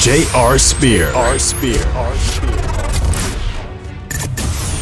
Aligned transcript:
J.R. 0.00 0.56
Spear. 0.58 1.12
R. 1.12 1.38
Spear. 1.38 1.86
R. 1.88 2.16
Spear. 2.16 2.56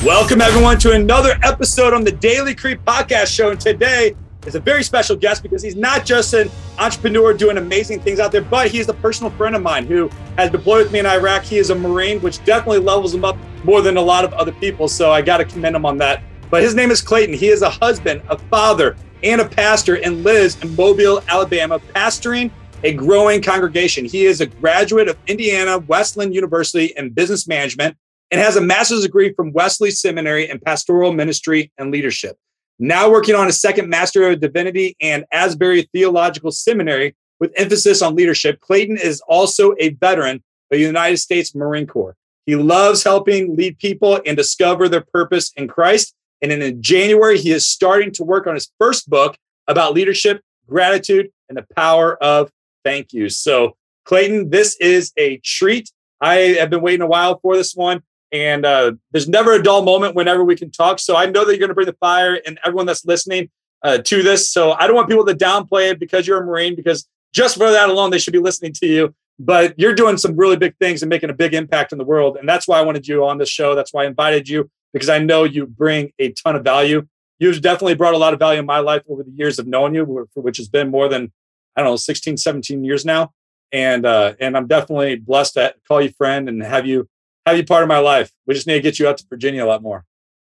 Welcome, 0.06 0.40
everyone, 0.40 0.78
to 0.78 0.92
another 0.92 1.36
episode 1.42 1.92
on 1.92 2.04
the 2.04 2.12
Daily 2.12 2.54
Creed 2.54 2.78
Podcast 2.84 3.26
Show. 3.26 3.50
And 3.50 3.60
today 3.60 4.14
is 4.46 4.54
a 4.54 4.60
very 4.60 4.84
special 4.84 5.16
guest 5.16 5.42
because 5.42 5.60
he's 5.60 5.74
not 5.74 6.06
just 6.06 6.34
an 6.34 6.48
entrepreneur 6.78 7.34
doing 7.34 7.58
amazing 7.58 7.98
things 7.98 8.20
out 8.20 8.30
there, 8.30 8.42
but 8.42 8.68
he's 8.68 8.88
a 8.88 8.94
personal 8.94 9.32
friend 9.32 9.56
of 9.56 9.62
mine 9.62 9.88
who 9.88 10.08
has 10.36 10.52
deployed 10.52 10.84
with 10.84 10.92
me 10.92 11.00
in 11.00 11.06
Iraq. 11.06 11.42
He 11.42 11.58
is 11.58 11.70
a 11.70 11.74
Marine, 11.74 12.20
which 12.20 12.44
definitely 12.44 12.78
levels 12.78 13.12
him 13.12 13.24
up 13.24 13.36
more 13.64 13.82
than 13.82 13.96
a 13.96 14.00
lot 14.00 14.24
of 14.24 14.32
other 14.34 14.52
people. 14.52 14.86
So 14.86 15.10
I 15.10 15.20
got 15.20 15.38
to 15.38 15.44
commend 15.44 15.74
him 15.74 15.84
on 15.84 15.98
that. 15.98 16.22
But 16.48 16.62
his 16.62 16.76
name 16.76 16.92
is 16.92 17.02
Clayton. 17.02 17.34
He 17.34 17.48
is 17.48 17.62
a 17.62 17.70
husband, 17.70 18.22
a 18.28 18.38
father, 18.38 18.94
and 19.24 19.40
a 19.40 19.48
pastor, 19.48 19.96
and 19.96 20.22
lives 20.22 20.62
in 20.62 20.76
Mobile, 20.76 21.24
Alabama, 21.26 21.80
pastoring 21.80 22.52
a 22.84 22.92
growing 22.92 23.42
congregation. 23.42 24.04
He 24.04 24.26
is 24.26 24.40
a 24.40 24.46
graduate 24.46 25.08
of 25.08 25.18
Indiana 25.26 25.78
Wesleyan 25.78 26.32
University 26.32 26.92
in 26.96 27.10
business 27.10 27.48
management 27.48 27.96
and 28.30 28.40
has 28.40 28.56
a 28.56 28.60
master's 28.60 29.02
degree 29.02 29.32
from 29.32 29.52
Wesley 29.52 29.90
Seminary 29.90 30.48
in 30.48 30.60
pastoral 30.60 31.12
ministry 31.12 31.72
and 31.78 31.90
leadership. 31.90 32.36
Now 32.78 33.10
working 33.10 33.34
on 33.34 33.48
a 33.48 33.52
second 33.52 33.88
Master 33.88 34.30
of 34.30 34.40
Divinity 34.40 34.96
and 35.00 35.24
Asbury 35.32 35.88
Theological 35.92 36.52
Seminary 36.52 37.16
with 37.40 37.52
emphasis 37.56 38.02
on 38.02 38.14
leadership. 38.14 38.60
Clayton 38.60 38.96
is 38.96 39.20
also 39.22 39.74
a 39.80 39.90
veteran 39.94 40.36
of 40.36 40.42
the 40.70 40.78
United 40.78 41.16
States 41.16 41.54
Marine 41.54 41.86
Corps. 41.86 42.16
He 42.46 42.54
loves 42.54 43.02
helping 43.02 43.56
lead 43.56 43.78
people 43.78 44.20
and 44.24 44.36
discover 44.36 44.88
their 44.88 45.04
purpose 45.12 45.52
in 45.56 45.66
Christ. 45.66 46.14
And 46.40 46.52
in 46.52 46.80
January, 46.80 47.38
he 47.38 47.50
is 47.50 47.66
starting 47.66 48.12
to 48.12 48.24
work 48.24 48.46
on 48.46 48.54
his 48.54 48.70
first 48.78 49.10
book 49.10 49.36
about 49.66 49.94
leadership, 49.94 50.40
gratitude, 50.68 51.30
and 51.48 51.58
the 51.58 51.66
power 51.74 52.16
of 52.22 52.50
thank 52.88 53.12
you. 53.12 53.28
So, 53.28 53.76
Clayton, 54.04 54.50
this 54.50 54.76
is 54.76 55.12
a 55.16 55.38
treat. 55.44 55.90
I 56.20 56.34
have 56.60 56.70
been 56.70 56.80
waiting 56.80 57.02
a 57.02 57.06
while 57.06 57.38
for 57.40 57.56
this 57.56 57.74
one. 57.74 58.02
And 58.30 58.66
uh, 58.66 58.92
there's 59.12 59.28
never 59.28 59.54
a 59.54 59.62
dull 59.62 59.82
moment 59.82 60.14
whenever 60.14 60.44
we 60.44 60.56
can 60.56 60.70
talk. 60.70 60.98
So 60.98 61.16
I 61.16 61.26
know 61.26 61.44
that 61.44 61.52
you're 61.52 61.60
going 61.60 61.68
to 61.68 61.74
bring 61.74 61.86
the 61.86 61.96
fire 62.00 62.40
and 62.46 62.58
everyone 62.64 62.86
that's 62.86 63.04
listening 63.06 63.48
uh, 63.82 63.98
to 63.98 64.22
this. 64.22 64.50
So 64.50 64.72
I 64.72 64.86
don't 64.86 64.96
want 64.96 65.08
people 65.08 65.24
to 65.24 65.34
downplay 65.34 65.90
it 65.90 65.98
because 65.98 66.26
you're 66.26 66.42
a 66.42 66.44
Marine, 66.44 66.74
because 66.76 67.08
just 67.32 67.56
for 67.56 67.70
that 67.70 67.88
alone, 67.88 68.10
they 68.10 68.18
should 68.18 68.32
be 68.32 68.38
listening 68.38 68.74
to 68.74 68.86
you. 68.86 69.14
But 69.38 69.78
you're 69.78 69.94
doing 69.94 70.16
some 70.16 70.36
really 70.36 70.56
big 70.56 70.76
things 70.78 71.02
and 71.02 71.08
making 71.08 71.30
a 71.30 71.34
big 71.34 71.54
impact 71.54 71.92
in 71.92 71.98
the 71.98 72.04
world. 72.04 72.36
And 72.36 72.48
that's 72.48 72.66
why 72.68 72.78
I 72.78 72.82
wanted 72.82 73.06
you 73.06 73.24
on 73.24 73.38
this 73.38 73.48
show. 73.48 73.74
That's 73.74 73.92
why 73.94 74.02
I 74.04 74.06
invited 74.06 74.48
you, 74.48 74.68
because 74.92 75.08
I 75.08 75.20
know 75.20 75.44
you 75.44 75.66
bring 75.66 76.12
a 76.18 76.32
ton 76.32 76.56
of 76.56 76.64
value. 76.64 77.06
You've 77.38 77.62
definitely 77.62 77.94
brought 77.94 78.14
a 78.14 78.18
lot 78.18 78.32
of 78.32 78.40
value 78.40 78.58
in 78.58 78.66
my 78.66 78.80
life 78.80 79.02
over 79.08 79.22
the 79.22 79.30
years 79.30 79.58
of 79.58 79.66
knowing 79.66 79.94
you, 79.94 80.28
which 80.34 80.56
has 80.56 80.68
been 80.68 80.90
more 80.90 81.08
than 81.08 81.32
I 81.78 81.82
don't 81.82 81.92
know, 81.92 81.96
16, 81.96 82.36
17 82.36 82.84
years 82.84 83.04
now. 83.04 83.32
And 83.72 84.04
uh, 84.04 84.34
and 84.40 84.56
I'm 84.56 84.66
definitely 84.66 85.16
blessed 85.16 85.54
to 85.54 85.74
call 85.86 86.00
you 86.00 86.10
friend 86.10 86.48
and 86.48 86.62
have 86.62 86.86
you 86.86 87.08
have 87.46 87.56
you 87.56 87.64
part 87.64 87.82
of 87.82 87.88
my 87.88 87.98
life. 87.98 88.32
We 88.46 88.54
just 88.54 88.66
need 88.66 88.74
to 88.74 88.80
get 88.80 88.98
you 88.98 89.06
out 89.06 89.18
to 89.18 89.26
Virginia 89.28 89.64
a 89.64 89.66
lot 89.66 89.82
more, 89.82 90.04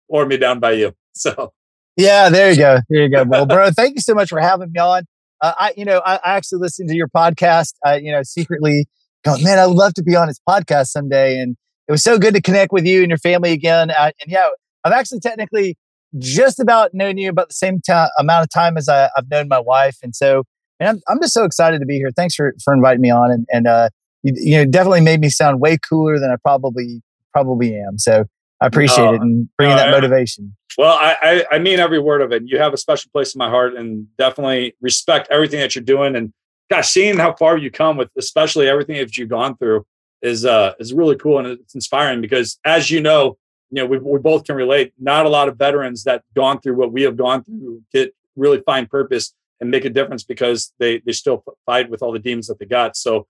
or 0.07 0.27
me 0.27 0.37
down 0.37 0.61
by 0.61 0.73
you. 0.73 0.95
So 1.19 1.55
yeah, 1.97 2.29
there 2.29 2.51
you 2.51 2.59
go, 2.59 2.79
there 2.91 3.05
you 3.05 3.09
go. 3.09 3.25
Well, 3.25 3.47
bro, 3.47 3.71
thank 3.71 3.95
you 3.95 4.03
so 4.03 4.13
much 4.13 4.29
for 4.29 4.39
having 4.39 4.71
me 4.71 4.79
on. 4.79 5.05
Uh, 5.41 5.55
I, 5.59 5.73
you 5.79 5.87
know, 5.87 6.03
I, 6.05 6.17
I, 6.17 6.37
actually 6.37 6.61
listened 6.61 6.91
to 6.91 6.95
your 6.95 7.09
podcast. 7.09 7.73
I, 7.83 7.97
you 7.97 8.13
know, 8.13 8.23
secretly 8.23 8.87
go, 9.25 9.37
man, 9.39 9.59
I 9.59 9.67
would 9.67 9.77
love 9.77 9.95
to 9.95 10.03
be 10.03 10.15
on 10.15 10.29
his 10.29 10.39
podcast 10.47 10.89
someday. 10.89 11.39
And 11.39 11.57
it 11.89 11.93
was 11.93 12.03
so 12.03 12.19
good 12.19 12.35
to 12.35 12.43
connect 12.43 12.71
with 12.71 12.87
you 12.87 13.01
and 13.01 13.11
your 13.11 13.19
family 13.19 13.53
again. 13.53 13.91
Uh, 13.91 14.11
and 14.21 14.31
yeah, 14.31 14.49
I've 14.85 14.93
actually 14.93 15.21
technically 15.21 15.77
just 16.19 16.61
about 16.61 16.95
known 16.95 17.19
you 17.19 17.31
about 17.31 17.49
the 17.49 17.55
same 17.55 17.81
ta- 17.81 18.11
amount 18.19 18.45
of 18.45 18.51
time 18.51 18.77
as 18.77 18.89
I, 18.89 19.11
have 19.17 19.31
known 19.31 19.49
my 19.49 19.59
wife. 19.59 19.97
And 20.03 20.15
so 20.15 20.45
and 20.81 20.89
I'm, 20.89 21.01
I'm 21.09 21.21
just 21.21 21.33
so 21.33 21.45
excited 21.45 21.81
to 21.81 21.87
be 21.87 21.97
here. 21.97 22.11
Thanks 22.15 22.35
for, 22.35 22.55
for 22.63 22.75
inviting 22.75 23.01
me 23.01 23.11
on. 23.11 23.31
And, 23.31 23.47
and 23.53 23.67
uh, 23.67 23.89
you, 24.23 24.35
you 24.37 24.57
know, 24.57 24.65
definitely 24.65 25.01
made 25.01 25.21
me 25.21 25.31
sound 25.31 25.61
way 25.61 25.79
cooler 25.79 26.19
than 26.19 26.31
I 26.31 26.37
probably 26.37 27.03
probably 27.33 27.77
am. 27.77 27.99
So 27.99 28.25
I 28.61 28.67
appreciate 28.67 29.15
it 29.15 29.21
and 29.21 29.49
bringing 29.59 29.77
that 29.77 29.91
motivation. 29.91 30.57
Well, 30.79 30.95
I, 30.95 31.17
I, 31.23 31.57
I 31.57 31.59
mean 31.59 31.79
every 31.79 31.99
word 31.99 32.23
of 32.23 32.33
it. 32.33 32.45
You 32.47 32.59
have 32.59 32.73
a 32.73 32.77
special 32.79 33.11
place 33.13 33.35
in 33.35 33.39
my 33.39 33.49
heart, 33.49 33.75
and 33.75 34.07
definitely 34.17 34.75
respect 34.81 35.29
everything 35.31 35.61
that 35.61 35.75
you're 35.75 35.85
doing. 35.85 36.17
And 36.17 36.33
gosh, 36.71 36.89
seeing 36.89 37.19
how 37.19 37.35
far 37.35 37.57
you 37.57 37.71
come 37.71 37.97
with, 37.97 38.11
especially 38.19 38.69
everything 38.69 38.97
that 38.97 39.17
you've 39.17 39.29
gone 39.29 39.57
through, 39.57 39.87
is 40.23 40.45
uh 40.45 40.73
is 40.79 40.93
really 40.93 41.17
cool 41.17 41.39
and 41.39 41.47
it's 41.47 41.75
inspiring 41.75 42.21
because, 42.21 42.59
as 42.65 42.91
you 42.91 43.01
know, 43.01 43.37
you 43.71 43.83
know 43.83 43.87
we 43.87 43.99
we 43.99 44.19
both 44.19 44.45
can 44.45 44.57
relate. 44.57 44.93
Not 44.99 45.27
a 45.27 45.31
lot 45.31 45.49
of 45.49 45.57
veterans 45.57 46.05
that 46.05 46.23
gone 46.35 46.61
through 46.61 46.77
what 46.77 46.93
we 46.93 47.03
have 47.03 47.17
gone 47.17 47.45
through 47.45 47.83
get 47.93 48.15
really 48.35 48.61
find 48.67 48.89
purpose 48.89 49.35
and 49.61 49.71
make 49.71 49.85
a 49.85 49.91
difference 49.91 50.25
because 50.25 50.73
they 50.79 51.01
they 51.01 51.13
still 51.13 51.45
fight 51.65 51.91
with 51.91 52.03
all 52.03 52.13
the 52.13 52.19
demons 52.19 52.47
that 52.49 52.59
they 52.59 52.67
got. 52.67 52.97
So 52.97 53.27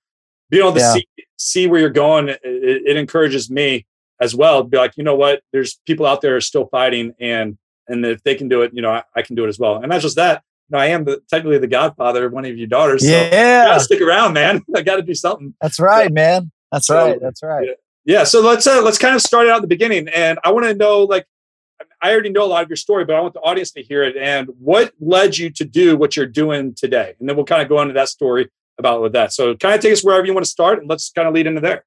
being 0.50 0.62
able 0.62 0.74
to 0.74 0.80
yeah. 0.80 0.92
see 0.92 1.06
see 1.36 1.66
where 1.66 1.80
you're 1.80 1.90
going, 1.90 2.28
it, 2.28 2.40
it, 2.42 2.96
encourages 2.96 3.50
me 3.50 3.86
as 4.20 4.34
well. 4.34 4.62
To 4.62 4.68
be 4.68 4.76
like, 4.76 4.96
you 4.96 5.04
know 5.04 5.16
what? 5.16 5.42
There's 5.52 5.80
people 5.86 6.06
out 6.06 6.20
there 6.20 6.36
are 6.36 6.40
still 6.40 6.66
fighting, 6.66 7.14
and 7.20 7.58
and 7.88 8.04
if 8.04 8.22
they 8.22 8.34
can 8.34 8.48
do 8.48 8.62
it, 8.62 8.72
you 8.74 8.82
know, 8.82 8.90
I, 8.90 9.02
I 9.14 9.22
can 9.22 9.36
do 9.36 9.44
it 9.44 9.48
as 9.48 9.58
well. 9.58 9.76
And 9.76 9.88
not 9.88 10.00
just 10.00 10.16
that. 10.16 10.42
You 10.68 10.76
know, 10.76 10.82
I 10.82 10.86
am 10.86 11.04
the, 11.04 11.22
technically 11.30 11.58
the 11.58 11.68
godfather 11.68 12.26
of 12.26 12.32
one 12.32 12.44
of 12.44 12.56
your 12.58 12.66
daughters. 12.66 13.02
So 13.02 13.08
yeah, 13.08 13.78
stick 13.78 14.00
around, 14.00 14.32
man. 14.32 14.62
I 14.76 14.82
got 14.82 14.96
to 14.96 15.02
do 15.02 15.14
something. 15.14 15.54
That's 15.60 15.78
right, 15.78 16.08
so, 16.08 16.14
man. 16.14 16.50
That's 16.72 16.86
so, 16.88 16.96
right. 16.96 17.20
That's 17.20 17.42
right. 17.42 17.68
Yeah. 18.04 18.18
yeah. 18.18 18.24
So 18.24 18.40
let's 18.40 18.66
uh, 18.66 18.82
let's 18.82 18.98
kind 18.98 19.14
of 19.14 19.22
start 19.22 19.46
out 19.46 19.56
at 19.56 19.62
the 19.62 19.68
beginning, 19.68 20.08
and 20.08 20.38
I 20.42 20.50
want 20.50 20.66
to 20.66 20.74
know 20.74 21.04
like 21.04 21.26
I 22.06 22.12
already 22.12 22.30
know 22.30 22.44
a 22.44 22.46
lot 22.46 22.62
of 22.62 22.68
your 22.68 22.76
story, 22.76 23.04
but 23.04 23.16
I 23.16 23.20
want 23.20 23.34
the 23.34 23.40
audience 23.40 23.72
to 23.72 23.82
hear 23.82 24.04
it. 24.04 24.16
And 24.16 24.48
what 24.60 24.92
led 25.00 25.38
you 25.38 25.50
to 25.50 25.64
do 25.64 25.96
what 25.96 26.16
you're 26.16 26.24
doing 26.24 26.72
today? 26.74 27.14
And 27.18 27.28
then 27.28 27.34
we'll 27.34 27.44
kind 27.44 27.60
of 27.60 27.68
go 27.68 27.80
into 27.80 27.94
that 27.94 28.08
story 28.08 28.48
about 28.78 29.02
with 29.02 29.12
that. 29.14 29.32
So 29.32 29.56
kind 29.56 29.74
of 29.74 29.80
take 29.80 29.92
us 29.92 30.04
wherever 30.04 30.24
you 30.24 30.32
want 30.32 30.44
to 30.44 30.50
start 30.50 30.78
and 30.78 30.88
let's 30.88 31.10
kind 31.10 31.26
of 31.26 31.34
lead 31.34 31.48
into 31.48 31.60
there. 31.60 31.84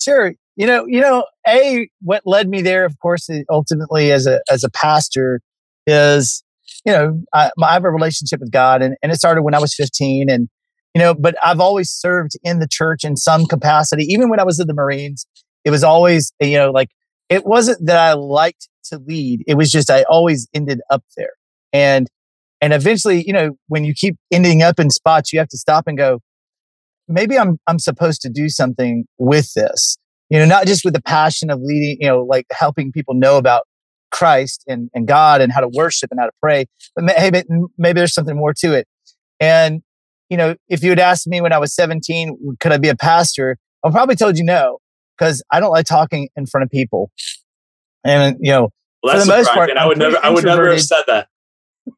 Sure. 0.00 0.34
You 0.56 0.66
know, 0.66 0.86
you 0.86 1.00
know, 1.00 1.24
a 1.46 1.88
what 2.00 2.22
led 2.24 2.48
me 2.48 2.62
there, 2.62 2.84
of 2.84 2.98
course, 2.98 3.28
ultimately 3.48 4.10
as 4.10 4.26
a 4.26 4.40
as 4.50 4.64
a 4.64 4.70
pastor 4.70 5.40
is, 5.86 6.42
you 6.84 6.92
know, 6.92 7.22
I, 7.32 7.50
I 7.62 7.72
have 7.74 7.84
a 7.84 7.90
relationship 7.90 8.40
with 8.40 8.50
God, 8.50 8.82
and, 8.82 8.96
and 9.02 9.12
it 9.12 9.16
started 9.16 9.42
when 9.42 9.54
I 9.54 9.60
was 9.60 9.72
15, 9.74 10.28
and 10.28 10.48
you 10.94 11.00
know, 11.00 11.14
but 11.14 11.36
I've 11.44 11.60
always 11.60 11.90
served 11.90 12.32
in 12.42 12.58
the 12.58 12.66
church 12.68 13.04
in 13.04 13.16
some 13.16 13.46
capacity. 13.46 14.04
Even 14.04 14.30
when 14.30 14.40
I 14.40 14.44
was 14.44 14.58
in 14.58 14.66
the 14.66 14.74
Marines, 14.74 15.26
it 15.64 15.70
was 15.70 15.84
always, 15.84 16.32
you 16.40 16.58
know, 16.58 16.72
like 16.72 16.88
it 17.28 17.46
wasn't 17.46 17.86
that 17.86 17.98
I 17.98 18.14
liked 18.14 18.68
to 18.88 18.98
lead. 18.98 19.44
It 19.46 19.54
was 19.54 19.70
just 19.70 19.90
I 19.90 20.04
always 20.04 20.48
ended 20.54 20.80
up 20.90 21.02
there. 21.16 21.32
And 21.72 22.08
and 22.60 22.72
eventually, 22.72 23.24
you 23.26 23.32
know, 23.32 23.56
when 23.68 23.84
you 23.84 23.94
keep 23.94 24.16
ending 24.32 24.62
up 24.62 24.80
in 24.80 24.90
spots, 24.90 25.32
you 25.32 25.38
have 25.38 25.48
to 25.48 25.58
stop 25.58 25.86
and 25.86 25.96
go, 25.96 26.20
maybe 27.06 27.38
I'm 27.38 27.58
I'm 27.66 27.78
supposed 27.78 28.20
to 28.22 28.28
do 28.28 28.48
something 28.48 29.04
with 29.18 29.52
this. 29.54 29.96
You 30.30 30.38
know, 30.38 30.44
not 30.44 30.66
just 30.66 30.84
with 30.84 30.94
the 30.94 31.02
passion 31.02 31.50
of 31.50 31.60
leading, 31.62 31.98
you 32.00 32.08
know, 32.08 32.22
like 32.22 32.46
helping 32.50 32.92
people 32.92 33.14
know 33.14 33.38
about 33.38 33.62
Christ 34.10 34.64
and, 34.66 34.90
and 34.94 35.06
God 35.06 35.40
and 35.40 35.52
how 35.52 35.60
to 35.60 35.68
worship 35.68 36.10
and 36.10 36.20
how 36.20 36.26
to 36.26 36.32
pray, 36.42 36.66
but 36.94 37.04
maybe, 37.04 37.42
maybe 37.78 38.00
there's 38.00 38.14
something 38.14 38.36
more 38.36 38.52
to 38.54 38.74
it. 38.74 38.86
And, 39.40 39.82
you 40.28 40.36
know, 40.36 40.56
if 40.68 40.82
you 40.82 40.90
had 40.90 40.98
asked 40.98 41.26
me 41.26 41.40
when 41.40 41.52
I 41.52 41.58
was 41.58 41.74
17, 41.74 42.56
could 42.60 42.72
I 42.72 42.78
be 42.78 42.88
a 42.88 42.96
pastor? 42.96 43.56
I 43.84 43.90
probably 43.90 44.16
told 44.16 44.36
you 44.36 44.44
no, 44.44 44.78
because 45.16 45.42
I 45.50 45.60
don't 45.60 45.70
like 45.70 45.86
talking 45.86 46.28
in 46.36 46.46
front 46.46 46.64
of 46.64 46.70
people. 46.70 47.10
And, 48.04 48.36
you 48.40 48.50
know, 48.50 48.70
well, 49.02 49.18
for 49.18 49.26
the 49.26 49.26
most 49.26 49.50
part, 49.52 49.70
I 49.70 49.86
would 49.86 49.98
never, 49.98 50.18
I 50.22 50.30
would 50.30 50.44
never 50.44 50.70
have 50.70 50.82
said 50.82 51.02
that. 51.06 51.28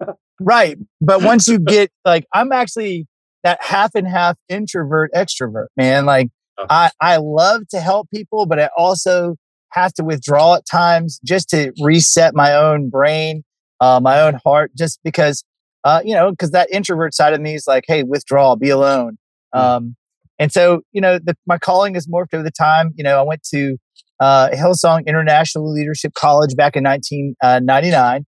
right. 0.41 0.79
But 1.01 1.23
once 1.23 1.49
you 1.49 1.59
get 1.67 1.91
like, 2.05 2.27
I'm 2.33 2.53
actually 2.53 3.07
that 3.43 3.63
half 3.63 3.95
and 3.95 4.07
half 4.07 4.37
introvert 4.49 5.11
extrovert, 5.15 5.67
man. 5.77 6.07
Like 6.07 6.29
oh. 6.59 6.67
I, 6.69 6.91
I 7.01 7.17
love 7.17 7.69
to 7.69 7.81
help 7.81 8.11
people, 8.11 8.47
but 8.47 8.61
I 8.61 8.69
also 8.77 9.37
have 9.73 9.93
to 9.95 10.05
withdraw 10.05 10.57
at 10.57 10.67
times 10.67 11.21
just 11.25 11.49
to 11.51 11.73
reset 11.81 12.35
my 12.35 12.55
own 12.55 12.91
brain, 12.91 13.45
uh, 13.81 14.01
my 14.03 14.21
own 14.21 14.39
heart, 14.45 14.73
just 14.77 15.01
because, 15.05 15.45
uh, 15.85 16.03
you 16.05 16.15
know, 16.15 16.31
because 16.31 16.51
that 16.51 16.71
introvert 16.71 17.15
side 17.15 17.33
of 17.33 17.41
me 17.41 17.55
is 17.55 17.67
like, 17.67 17.85
hey, 17.87 18.03
withdraw, 18.03 18.57
be 18.57 18.69
alone. 18.69 19.17
Mm. 19.55 19.61
Um, 19.61 19.97
and 20.39 20.53
so, 20.53 20.83
you 20.93 21.01
know, 21.01 21.19
the, 21.19 21.37
my 21.47 21.59
calling 21.59 21.95
has 21.95 22.07
morphed 22.07 22.35
over 22.35 22.43
the 22.43 22.51
time. 22.51 22.93
You 22.97 23.05
know, 23.05 23.19
I 23.19 23.23
went 23.23 23.43
to 23.55 23.77
uh, 24.21 24.51
Hillsong 24.51 25.07
International 25.07 25.73
Leadership 25.73 26.13
College 26.15 26.55
back 26.55 26.77
in 26.77 26.85
1999, 26.85 28.17
uh, 28.17 28.25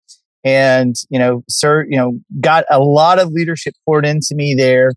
and 0.45 0.95
you 1.11 1.19
know, 1.19 1.43
sir, 1.49 1.85
you 1.89 1.97
know, 1.97 2.19
got 2.41 2.65
a 2.71 2.79
lot 2.79 3.19
of 3.19 3.33
leadership 3.33 3.75
poured 3.85 4.07
into 4.07 4.35
me 4.35 4.55
there, 4.55 4.93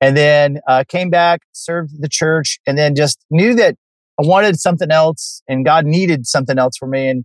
and 0.00 0.16
then 0.16 0.60
uh, 0.66 0.84
came 0.88 1.10
back, 1.10 1.40
served 1.52 2.00
the 2.00 2.08
church, 2.08 2.58
and 2.66 2.78
then 2.78 2.94
just 2.94 3.18
knew 3.30 3.54
that 3.54 3.74
I 4.20 4.26
wanted 4.26 4.58
something 4.58 4.90
else 4.90 5.42
and 5.48 5.64
God 5.64 5.86
needed 5.86 6.26
something 6.26 6.58
else 6.58 6.76
for 6.76 6.88
me. 6.88 7.08
And 7.08 7.24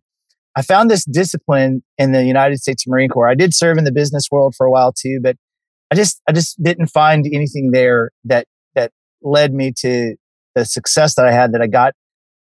I 0.56 0.62
found 0.62 0.92
this 0.92 1.06
discipline 1.06 1.84
in 1.98 2.12
the 2.12 2.24
United 2.24 2.60
States 2.60 2.86
Marine 2.88 3.10
Corps. 3.10 3.28
I 3.28 3.34
did 3.34 3.54
serve 3.54 3.78
in 3.78 3.84
the 3.84 3.92
business 3.92 4.26
world 4.32 4.54
for 4.56 4.68
a 4.68 4.72
while 4.72 4.92
too, 4.92 5.20
but 5.22 5.36
I 5.92 5.96
just 5.96 6.22
I 6.28 6.32
just 6.32 6.62
didn't 6.62 6.88
find 6.88 7.26
anything 7.34 7.72
there 7.72 8.12
that 8.26 8.46
that 8.76 8.92
led 9.24 9.54
me 9.54 9.74
to 9.80 10.16
the 10.54 10.66
success 10.66 11.16
that 11.16 11.26
I 11.26 11.32
had 11.32 11.54
that 11.54 11.62
I 11.62 11.68
got 11.68 11.94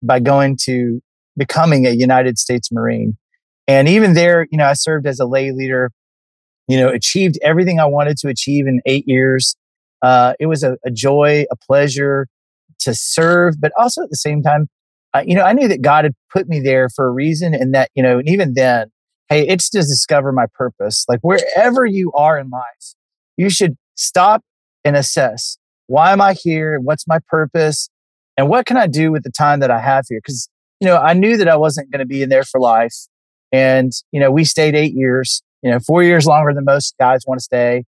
by 0.03 0.21
going 0.21 0.57
to 0.63 1.01
becoming 1.37 1.87
a 1.87 1.91
United 1.91 2.39
States 2.39 2.71
Marine. 2.73 3.17
And 3.69 3.89
even 3.89 4.15
there, 4.15 4.47
you 4.51 4.59
know, 4.59 4.67
I 4.67 4.75
served 4.75 5.07
as 5.07 5.19
a 5.19 5.27
lay 5.27 5.51
leader, 5.53 5.91
you 6.69 6.79
know, 6.79 6.89
achieved 6.89 7.39
everything 7.43 7.81
I 7.81 7.87
wanted 7.87 8.17
to 8.19 8.29
achieve 8.29 8.67
in 8.67 8.81
eight 8.87 9.07
years. 9.07 9.57
Uh, 10.03 10.35
it 10.39 10.47
was 10.47 10.63
a, 10.63 10.77
a 10.85 10.91
joy, 10.91 11.45
a 11.51 11.57
pleasure 11.57 12.29
to 12.81 12.95
serve, 12.95 13.61
but 13.61 13.73
also 13.79 14.03
at 14.03 14.11
the 14.11 14.17
same 14.17 14.43
time, 14.43 14.69
uh, 15.15 15.23
you 15.27 15.35
know, 15.35 15.43
I 15.43 15.53
knew 15.53 15.69
that 15.69 15.83
God 15.83 16.05
had 16.05 16.15
put 16.31 16.49
me 16.49 16.61
there 16.61 16.89
for 16.89 17.07
a 17.07 17.11
reason, 17.11 17.55
and 17.55 17.75
that 17.75 17.91
you 17.95 18.03
know, 18.03 18.19
and 18.19 18.29
even 18.29 18.55
then, 18.55 18.91
hey, 19.29 19.47
it's 19.47 19.71
to 19.71 19.79
discover 19.79 20.31
my 20.31 20.47
purpose. 20.55 21.07
Like 21.09 21.21
wherever 21.23 21.87
you 21.87 22.13
are 22.13 22.39
in 22.39 22.51
life, 22.51 22.95
you 23.37 23.49
should 23.49 23.77
stop 23.95 24.43
and 24.85 24.95
assess 24.95 25.57
why 25.87 26.13
am 26.13 26.21
I 26.21 26.35
here? 26.35 26.79
What's 26.81 27.07
my 27.07 27.19
purpose? 27.29 27.89
And 28.37 28.49
what 28.49 28.67
can 28.67 28.77
I 28.77 28.87
do 28.87 29.11
with 29.11 29.23
the 29.23 29.31
time 29.31 29.61
that 29.61 29.71
I 29.71 29.81
have 29.81 30.05
here? 30.09 30.19
Because, 30.19 30.49
you 30.81 30.87
know, 30.87 30.99
I 30.99 31.15
knew 31.15 31.37
that 31.37 31.49
I 31.49 31.57
wasn't 31.57 31.91
going 31.91 32.01
to 32.01 32.07
be 32.07 32.23
in 32.23 32.29
there 32.29 32.45
for 32.45 32.61
life. 32.61 32.95
And, 33.53 33.93
you 34.13 34.21
know, 34.21 34.31
we 34.31 34.45
stayed 34.45 34.75
eight 34.75 34.93
years, 34.93 35.43
you 35.63 35.71
know, 35.71 35.79
four 35.79 36.03
years 36.03 36.27
longer 36.27 36.53
than 36.53 36.65
most 36.65 36.95
guys 36.99 37.25
want 37.27 37.39
to 37.39 37.45
stay. 37.45 37.85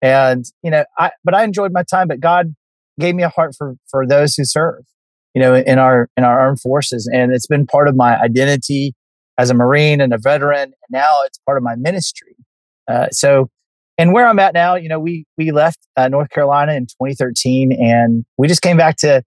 And, 0.00 0.44
you 0.62 0.70
know, 0.70 0.84
I, 0.96 1.10
but 1.24 1.34
I 1.34 1.42
enjoyed 1.42 1.72
my 1.72 1.82
time, 1.82 2.08
but 2.08 2.20
God 2.20 2.54
gave 3.00 3.14
me 3.14 3.22
a 3.22 3.28
heart 3.28 3.54
for, 3.56 3.74
for 3.90 4.06
those 4.06 4.34
who 4.34 4.44
serve, 4.44 4.84
you 5.34 5.42
know, 5.42 5.54
in 5.54 5.78
our, 5.78 6.08
in 6.16 6.24
our 6.24 6.38
armed 6.38 6.60
forces. 6.60 7.10
And 7.12 7.32
it's 7.32 7.46
been 7.46 7.66
part 7.66 7.88
of 7.88 7.96
my 7.96 8.20
identity 8.20 8.94
as 9.38 9.50
a 9.50 9.54
Marine 9.54 10.00
and 10.00 10.12
a 10.12 10.18
veteran. 10.18 10.62
And 10.62 10.90
now 10.90 11.22
it's 11.24 11.38
part 11.46 11.58
of 11.58 11.64
my 11.64 11.74
ministry. 11.74 12.36
Uh, 12.86 13.08
so, 13.10 13.48
and 13.96 14.12
where 14.12 14.28
I'm 14.28 14.38
at 14.38 14.54
now, 14.54 14.76
you 14.76 14.88
know, 14.88 15.00
we, 15.00 15.24
we 15.36 15.50
left 15.50 15.78
uh, 15.96 16.06
North 16.08 16.30
Carolina 16.30 16.74
in 16.74 16.86
2013 16.86 17.72
and 17.72 18.24
we 18.36 18.46
just 18.46 18.62
came 18.62 18.76
back 18.76 18.96
to 18.98 19.24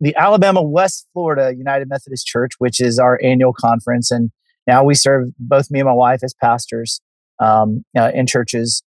the 0.00 0.14
Alabama 0.16 0.62
West 0.62 1.06
Florida 1.12 1.54
United 1.56 1.88
Methodist 1.88 2.26
Church, 2.26 2.52
which 2.58 2.80
is 2.80 2.98
our 2.98 3.20
annual 3.22 3.52
conference. 3.52 4.10
And 4.10 4.30
now 4.66 4.84
we 4.84 4.94
serve 4.94 5.28
both 5.38 5.70
me 5.70 5.80
and 5.80 5.86
my 5.86 5.94
wife 5.94 6.20
as 6.22 6.34
pastors 6.34 7.00
um, 7.40 7.84
uh, 7.96 8.10
in 8.14 8.26
churches 8.26 8.82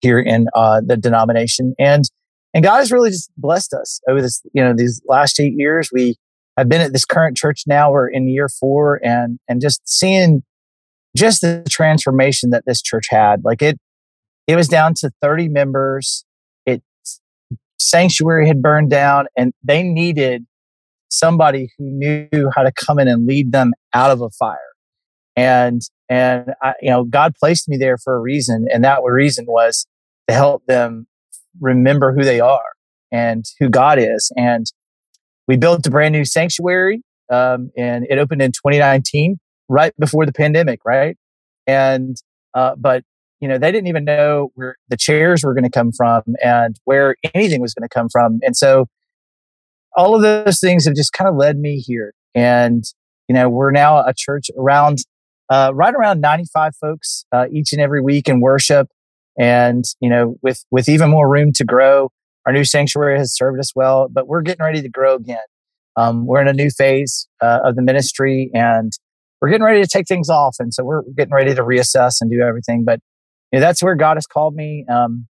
here 0.00 0.18
in 0.18 0.48
uh, 0.54 0.80
the 0.84 0.96
denomination. 0.96 1.74
And 1.78 2.04
and 2.52 2.62
God 2.62 2.78
has 2.78 2.92
really 2.92 3.10
just 3.10 3.32
blessed 3.36 3.74
us 3.74 4.00
over 4.08 4.22
this, 4.22 4.40
you 4.52 4.62
know, 4.62 4.72
these 4.72 5.02
last 5.06 5.40
eight 5.40 5.54
years. 5.56 5.90
We 5.92 6.14
have 6.56 6.68
been 6.68 6.80
at 6.80 6.92
this 6.92 7.04
current 7.04 7.36
church 7.36 7.64
now. 7.66 7.90
We're 7.90 8.08
in 8.08 8.28
year 8.28 8.48
four, 8.48 9.00
and 9.04 9.38
and 9.48 9.60
just 9.60 9.80
seeing 9.88 10.42
just 11.16 11.40
the 11.40 11.64
transformation 11.68 12.50
that 12.50 12.64
this 12.64 12.80
church 12.80 13.06
had. 13.10 13.44
Like 13.44 13.60
it, 13.60 13.78
it 14.46 14.56
was 14.56 14.68
down 14.68 14.94
to 14.98 15.10
thirty 15.20 15.48
members 15.48 16.24
sanctuary 17.78 18.46
had 18.46 18.62
burned 18.62 18.90
down 18.90 19.26
and 19.36 19.52
they 19.62 19.82
needed 19.82 20.46
somebody 21.08 21.70
who 21.78 21.84
knew 21.90 22.50
how 22.54 22.62
to 22.62 22.72
come 22.72 22.98
in 22.98 23.08
and 23.08 23.26
lead 23.26 23.52
them 23.52 23.72
out 23.92 24.10
of 24.10 24.20
a 24.20 24.30
fire. 24.30 24.58
And 25.36 25.82
and 26.08 26.52
I, 26.62 26.74
you 26.82 26.90
know, 26.90 27.04
God 27.04 27.34
placed 27.40 27.68
me 27.68 27.76
there 27.76 27.96
for 27.96 28.14
a 28.14 28.20
reason, 28.20 28.66
and 28.72 28.84
that 28.84 29.00
reason 29.02 29.46
was 29.48 29.86
to 30.28 30.34
help 30.34 30.64
them 30.66 31.06
remember 31.60 32.12
who 32.12 32.24
they 32.24 32.40
are 32.40 32.62
and 33.10 33.44
who 33.58 33.68
God 33.68 33.98
is. 33.98 34.30
And 34.36 34.66
we 35.48 35.56
built 35.56 35.86
a 35.86 35.90
brand 35.90 36.12
new 36.12 36.24
sanctuary, 36.24 37.02
um, 37.30 37.70
and 37.76 38.06
it 38.08 38.18
opened 38.18 38.42
in 38.42 38.52
2019, 38.52 39.38
right 39.68 39.92
before 39.98 40.26
the 40.26 40.32
pandemic, 40.32 40.80
right? 40.84 41.16
And 41.66 42.16
uh, 42.54 42.74
but 42.76 43.02
you 43.40 43.48
know, 43.48 43.58
they 43.58 43.70
didn't 43.72 43.88
even 43.88 44.04
know 44.04 44.50
where 44.54 44.76
the 44.88 44.96
chairs 44.96 45.44
were 45.44 45.54
going 45.54 45.64
to 45.64 45.70
come 45.70 45.92
from 45.92 46.22
and 46.42 46.78
where 46.84 47.16
anything 47.34 47.60
was 47.60 47.74
going 47.74 47.86
to 47.88 47.92
come 47.92 48.08
from. 48.08 48.40
And 48.42 48.56
so 48.56 48.86
all 49.96 50.14
of 50.14 50.22
those 50.22 50.60
things 50.60 50.84
have 50.86 50.94
just 50.94 51.12
kind 51.12 51.28
of 51.28 51.36
led 51.36 51.58
me 51.58 51.78
here. 51.78 52.14
And, 52.34 52.84
you 53.28 53.34
know, 53.34 53.48
we're 53.48 53.70
now 53.70 53.98
a 53.98 54.12
church 54.16 54.50
around, 54.58 54.98
uh, 55.50 55.72
right 55.74 55.94
around 55.94 56.20
95 56.20 56.74
folks 56.76 57.24
uh, 57.32 57.46
each 57.52 57.72
and 57.72 57.80
every 57.80 58.00
week 58.00 58.28
in 58.28 58.40
worship. 58.40 58.88
And, 59.38 59.84
you 60.00 60.08
know, 60.08 60.36
with, 60.42 60.64
with 60.70 60.88
even 60.88 61.10
more 61.10 61.28
room 61.28 61.52
to 61.54 61.64
grow, 61.64 62.10
our 62.46 62.52
new 62.52 62.64
sanctuary 62.64 63.18
has 63.18 63.34
served 63.34 63.58
us 63.58 63.72
well, 63.74 64.08
but 64.08 64.26
we're 64.28 64.42
getting 64.42 64.64
ready 64.64 64.82
to 64.82 64.88
grow 64.88 65.16
again. 65.16 65.38
Um, 65.96 66.26
we're 66.26 66.40
in 66.40 66.48
a 66.48 66.52
new 66.52 66.70
phase 66.70 67.28
uh, 67.40 67.60
of 67.64 67.76
the 67.76 67.82
ministry 67.82 68.50
and 68.52 68.92
we're 69.40 69.48
getting 69.48 69.64
ready 69.64 69.80
to 69.82 69.88
take 69.88 70.06
things 70.06 70.28
off. 70.28 70.56
And 70.58 70.74
so 70.74 70.84
we're 70.84 71.02
getting 71.16 71.34
ready 71.34 71.54
to 71.54 71.62
reassess 71.62 72.16
and 72.20 72.30
do 72.30 72.40
everything. 72.40 72.84
But 72.84 73.00
know, 73.54 73.60
that's 73.60 73.82
where 73.82 73.94
God 73.94 74.16
has 74.16 74.26
called 74.26 74.54
me. 74.54 74.84
Um, 74.88 75.26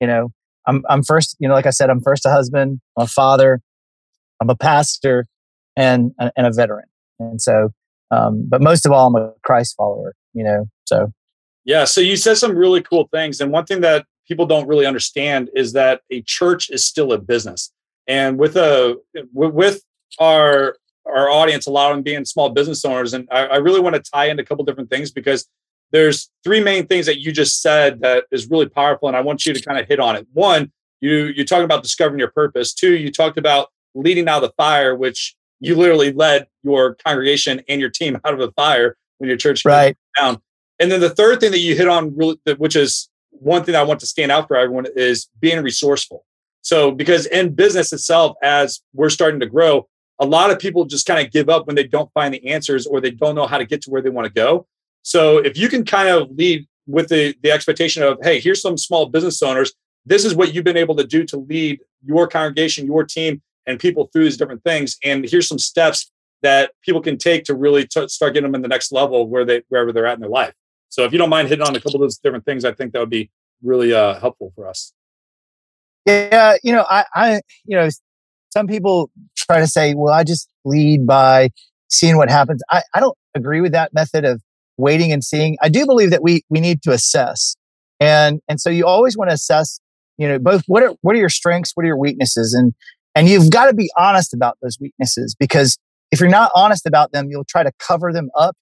you 0.00 0.06
know, 0.06 0.32
I'm 0.66 0.84
I'm 0.88 1.02
first, 1.02 1.36
you 1.38 1.48
know, 1.48 1.54
like 1.54 1.66
I 1.66 1.70
said, 1.70 1.90
I'm 1.90 2.00
first 2.00 2.26
a 2.26 2.30
husband, 2.30 2.80
I'm 2.96 3.04
a 3.04 3.06
father, 3.06 3.60
I'm 4.40 4.50
a 4.50 4.56
pastor, 4.56 5.26
and 5.76 6.12
and 6.18 6.46
a 6.46 6.52
veteran. 6.52 6.86
And 7.18 7.40
so, 7.40 7.70
um, 8.10 8.46
but 8.48 8.62
most 8.62 8.86
of 8.86 8.92
all, 8.92 9.08
I'm 9.08 9.16
a 9.16 9.32
Christ 9.42 9.76
follower. 9.76 10.14
You 10.34 10.44
know, 10.44 10.68
so 10.86 11.12
yeah. 11.64 11.84
So 11.84 12.00
you 12.00 12.16
said 12.16 12.36
some 12.36 12.56
really 12.56 12.82
cool 12.82 13.08
things, 13.12 13.40
and 13.40 13.52
one 13.52 13.66
thing 13.66 13.80
that 13.82 14.06
people 14.26 14.46
don't 14.46 14.68
really 14.68 14.86
understand 14.86 15.50
is 15.54 15.72
that 15.72 16.02
a 16.10 16.22
church 16.22 16.70
is 16.70 16.86
still 16.86 17.12
a 17.12 17.18
business, 17.18 17.72
and 18.06 18.38
with 18.38 18.56
a 18.56 18.96
with 19.32 19.82
our 20.18 20.76
our 21.06 21.28
audience, 21.28 21.66
a 21.66 21.70
lot 21.70 21.90
of 21.90 21.96
them 21.96 22.02
being 22.02 22.24
small 22.24 22.50
business 22.50 22.84
owners, 22.84 23.12
and 23.12 23.26
I, 23.30 23.46
I 23.46 23.56
really 23.56 23.80
want 23.80 23.96
to 23.96 24.02
tie 24.02 24.26
in 24.26 24.38
a 24.38 24.44
couple 24.44 24.64
different 24.64 24.90
things 24.90 25.10
because 25.10 25.48
there's 25.92 26.30
three 26.44 26.62
main 26.62 26.86
things 26.86 27.06
that 27.06 27.20
you 27.20 27.32
just 27.32 27.62
said 27.62 28.00
that 28.00 28.24
is 28.30 28.48
really 28.48 28.68
powerful 28.68 29.08
and 29.08 29.16
i 29.16 29.20
want 29.20 29.44
you 29.44 29.52
to 29.52 29.62
kind 29.62 29.78
of 29.78 29.86
hit 29.86 30.00
on 30.00 30.16
it. 30.16 30.26
One 30.32 30.72
you 31.00 31.26
you're 31.26 31.46
talking 31.46 31.64
about 31.64 31.82
discovering 31.82 32.18
your 32.18 32.30
purpose. 32.30 32.72
Two 32.72 32.96
you 32.96 33.10
talked 33.10 33.38
about 33.38 33.68
leading 33.94 34.28
out 34.28 34.42
of 34.42 34.50
the 34.50 34.54
fire 34.56 34.94
which 34.94 35.34
you 35.60 35.74
literally 35.74 36.12
led 36.12 36.46
your 36.62 36.94
congregation 36.94 37.60
and 37.68 37.80
your 37.80 37.90
team 37.90 38.18
out 38.24 38.32
of 38.32 38.40
the 38.40 38.52
fire 38.52 38.96
when 39.18 39.28
your 39.28 39.36
church 39.36 39.64
right. 39.64 39.96
down. 40.18 40.40
And 40.78 40.90
then 40.90 41.00
the 41.00 41.10
third 41.10 41.40
thing 41.40 41.50
that 41.50 41.58
you 41.58 41.76
hit 41.76 41.88
on 41.88 42.16
really 42.16 42.38
which 42.56 42.76
is 42.76 43.08
one 43.30 43.64
thing 43.64 43.74
i 43.74 43.82
want 43.82 44.00
to 44.00 44.06
stand 44.06 44.30
out 44.30 44.48
for 44.48 44.56
everyone 44.56 44.86
is 44.96 45.28
being 45.40 45.62
resourceful. 45.62 46.24
So 46.62 46.90
because 46.90 47.26
in 47.26 47.54
business 47.54 47.92
itself 47.92 48.36
as 48.42 48.80
we're 48.92 49.10
starting 49.10 49.40
to 49.40 49.46
grow 49.46 49.88
a 50.20 50.26
lot 50.26 50.50
of 50.50 50.58
people 50.58 50.84
just 50.84 51.06
kind 51.06 51.24
of 51.24 51.32
give 51.32 51.48
up 51.48 51.66
when 51.66 51.74
they 51.74 51.86
don't 51.86 52.12
find 52.12 52.34
the 52.34 52.46
answers 52.46 52.86
or 52.86 53.00
they 53.00 53.10
don't 53.10 53.34
know 53.34 53.46
how 53.46 53.56
to 53.56 53.64
get 53.64 53.80
to 53.82 53.90
where 53.90 54.02
they 54.02 54.10
want 54.10 54.26
to 54.26 54.32
go 54.32 54.66
so 55.02 55.38
if 55.38 55.56
you 55.56 55.68
can 55.68 55.84
kind 55.84 56.08
of 56.08 56.30
lead 56.30 56.66
with 56.86 57.08
the, 57.08 57.34
the 57.42 57.50
expectation 57.50 58.02
of, 58.02 58.18
hey, 58.22 58.40
here's 58.40 58.60
some 58.60 58.76
small 58.76 59.06
business 59.06 59.42
owners, 59.42 59.72
this 60.06 60.24
is 60.24 60.34
what 60.34 60.54
you've 60.54 60.64
been 60.64 60.76
able 60.76 60.96
to 60.96 61.04
do 61.04 61.24
to 61.24 61.36
lead 61.36 61.80
your 62.04 62.26
congregation, 62.26 62.86
your 62.86 63.04
team, 63.04 63.42
and 63.66 63.78
people 63.78 64.10
through 64.12 64.24
these 64.24 64.36
different 64.36 64.64
things. 64.64 64.96
And 65.04 65.28
here's 65.28 65.46
some 65.46 65.58
steps 65.58 66.10
that 66.42 66.72
people 66.82 67.00
can 67.00 67.18
take 67.18 67.44
to 67.44 67.54
really 67.54 67.86
t- 67.86 68.08
start 68.08 68.34
getting 68.34 68.48
them 68.48 68.54
in 68.54 68.62
the 68.62 68.68
next 68.68 68.92
level 68.92 69.28
where 69.28 69.44
they 69.44 69.62
wherever 69.68 69.92
they're 69.92 70.06
at 70.06 70.14
in 70.14 70.20
their 70.20 70.30
life. 70.30 70.54
So 70.88 71.04
if 71.04 71.12
you 71.12 71.18
don't 71.18 71.28
mind 71.28 71.48
hitting 71.48 71.66
on 71.66 71.76
a 71.76 71.80
couple 71.80 71.96
of 71.96 72.00
those 72.00 72.18
different 72.18 72.44
things, 72.44 72.64
I 72.64 72.72
think 72.72 72.92
that 72.92 72.98
would 72.98 73.10
be 73.10 73.30
really 73.62 73.92
uh, 73.92 74.18
helpful 74.18 74.52
for 74.56 74.66
us. 74.66 74.92
Yeah, 76.06 76.56
you 76.62 76.72
know, 76.72 76.86
I, 76.88 77.04
I, 77.14 77.40
you 77.66 77.76
know, 77.76 77.88
some 78.52 78.66
people 78.66 79.10
try 79.36 79.60
to 79.60 79.66
say, 79.66 79.94
well, 79.94 80.12
I 80.12 80.24
just 80.24 80.48
lead 80.64 81.06
by 81.06 81.50
seeing 81.88 82.16
what 82.16 82.30
happens. 82.30 82.62
I, 82.70 82.82
I 82.94 83.00
don't 83.00 83.16
agree 83.34 83.60
with 83.60 83.72
that 83.72 83.92
method 83.92 84.24
of 84.24 84.42
waiting 84.80 85.12
and 85.12 85.22
seeing. 85.22 85.56
I 85.62 85.68
do 85.68 85.86
believe 85.86 86.10
that 86.10 86.22
we 86.22 86.42
we 86.48 86.60
need 86.60 86.82
to 86.82 86.92
assess, 86.92 87.56
and 87.98 88.40
and 88.48 88.60
so 88.60 88.70
you 88.70 88.86
always 88.86 89.16
want 89.16 89.30
to 89.30 89.34
assess. 89.34 89.80
You 90.18 90.28
know, 90.28 90.38
both 90.38 90.62
what 90.66 90.82
are 90.82 90.92
what 91.02 91.14
are 91.14 91.18
your 91.18 91.28
strengths, 91.28 91.72
what 91.74 91.84
are 91.84 91.86
your 91.86 91.96
weaknesses, 91.96 92.54
and 92.54 92.74
and 93.14 93.28
you've 93.28 93.50
got 93.50 93.66
to 93.66 93.74
be 93.74 93.90
honest 93.96 94.34
about 94.34 94.58
those 94.62 94.78
weaknesses 94.80 95.34
because 95.38 95.78
if 96.10 96.20
you're 96.20 96.28
not 96.28 96.50
honest 96.54 96.86
about 96.86 97.12
them, 97.12 97.28
you'll 97.30 97.44
try 97.44 97.62
to 97.62 97.72
cover 97.78 98.12
them 98.12 98.30
up, 98.36 98.56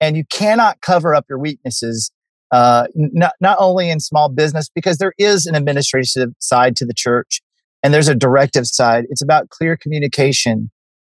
and 0.00 0.16
you 0.16 0.24
cannot 0.30 0.80
cover 0.80 1.14
up 1.14 1.26
your 1.28 1.38
weaknesses. 1.38 2.10
Uh, 2.50 2.86
not 2.94 3.32
not 3.40 3.56
only 3.58 3.88
in 3.88 3.98
small 3.98 4.28
business 4.28 4.68
because 4.74 4.98
there 4.98 5.14
is 5.18 5.46
an 5.46 5.54
administrative 5.54 6.30
side 6.38 6.76
to 6.76 6.84
the 6.84 6.94
church, 6.94 7.40
and 7.82 7.92
there's 7.92 8.08
a 8.08 8.14
directive 8.14 8.66
side. 8.66 9.04
It's 9.10 9.22
about 9.22 9.48
clear 9.48 9.76
communication 9.76 10.70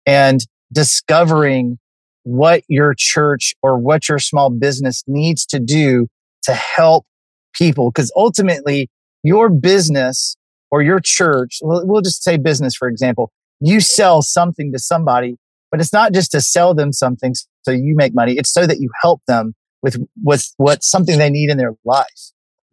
and 0.05 0.41
discovering 0.71 1.79
what 2.23 2.63
your 2.67 2.93
church 2.97 3.53
or 3.61 3.77
what 3.77 4.09
your 4.09 4.19
small 4.19 4.49
business 4.49 5.03
needs 5.07 5.45
to 5.45 5.59
do 5.59 6.07
to 6.43 6.53
help 6.53 7.05
people. 7.53 7.91
Because 7.91 8.11
ultimately, 8.15 8.89
your 9.23 9.49
business 9.49 10.35
or 10.71 10.81
your 10.81 10.99
church, 10.99 11.59
we'll 11.61 12.01
just 12.01 12.23
say 12.23 12.37
business, 12.37 12.75
for 12.75 12.87
example, 12.87 13.31
you 13.59 13.79
sell 13.79 14.21
something 14.21 14.71
to 14.73 14.79
somebody, 14.79 15.37
but 15.71 15.79
it's 15.79 15.93
not 15.93 16.13
just 16.13 16.31
to 16.31 16.41
sell 16.41 16.73
them 16.73 16.91
something 16.91 17.33
so 17.63 17.71
you 17.71 17.95
make 17.95 18.13
money. 18.13 18.33
It's 18.33 18.51
so 18.51 18.67
that 18.67 18.79
you 18.79 18.89
help 19.01 19.21
them 19.27 19.53
with, 19.81 19.97
with 20.21 20.51
what 20.57 20.83
something 20.83 21.17
they 21.17 21.29
need 21.29 21.49
in 21.49 21.57
their 21.57 21.73
life. 21.85 22.07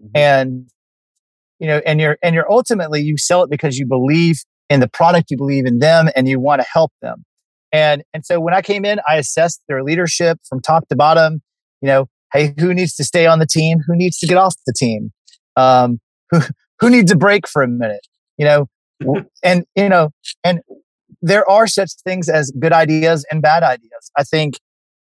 Mm-hmm. 0.02 0.16
And, 0.16 0.71
you 1.59 1.66
know, 1.66 1.80
and 1.87 2.00
you're, 2.00 2.19
and 2.23 2.35
you're 2.35 2.50
ultimately, 2.50 3.02
you 3.02 3.16
sell 3.16 3.42
it 3.42 3.50
because 3.50 3.78
you 3.78 3.87
believe 3.87 4.40
in 4.69 4.80
the 4.80 4.88
product, 4.88 5.30
you 5.30 5.37
believe 5.37 5.66
in 5.66 5.78
them 5.78 6.09
and 6.16 6.28
you 6.28 6.40
want 6.40 6.62
to 6.62 6.66
help 6.73 6.92
them. 7.02 7.25
And 7.72 8.02
and 8.12 8.24
so 8.24 8.40
when 8.40 8.54
I 8.54 8.62
came 8.62 8.84
in, 8.84 9.00
I 9.08 9.16
assessed 9.16 9.62
their 9.68 9.82
leadership 9.82 10.38
from 10.48 10.60
top 10.60 10.88
to 10.88 10.96
bottom. 10.96 11.42
You 11.80 11.86
know, 11.86 12.06
hey, 12.32 12.54
who 12.58 12.74
needs 12.74 12.94
to 12.96 13.04
stay 13.04 13.26
on 13.26 13.38
the 13.38 13.46
team? 13.46 13.78
Who 13.86 13.96
needs 13.96 14.18
to 14.18 14.26
get 14.26 14.36
off 14.36 14.54
the 14.66 14.72
team? 14.72 15.12
Um, 15.56 16.00
who 16.30 16.40
who 16.80 16.90
needs 16.90 17.10
a 17.10 17.16
break 17.16 17.48
for 17.48 17.62
a 17.62 17.68
minute? 17.68 18.06
You 18.38 18.46
know, 18.46 18.66
and 19.42 19.64
you 19.76 19.88
know, 19.88 20.10
and 20.44 20.60
there 21.22 21.48
are 21.48 21.66
such 21.66 21.92
things 22.04 22.28
as 22.28 22.50
good 22.58 22.72
ideas 22.72 23.26
and 23.30 23.42
bad 23.42 23.62
ideas. 23.62 24.10
I 24.16 24.24
think, 24.24 24.58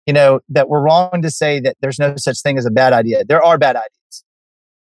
you 0.06 0.12
know, 0.12 0.40
that 0.48 0.68
we're 0.68 0.80
wrong 0.80 1.22
to 1.22 1.30
say 1.30 1.60
that 1.60 1.76
there's 1.80 1.98
no 1.98 2.14
such 2.16 2.40
thing 2.42 2.58
as 2.58 2.66
a 2.66 2.70
bad 2.70 2.92
idea. 2.92 3.24
There 3.24 3.42
are 3.42 3.58
bad 3.58 3.76
ideas. 3.76 4.24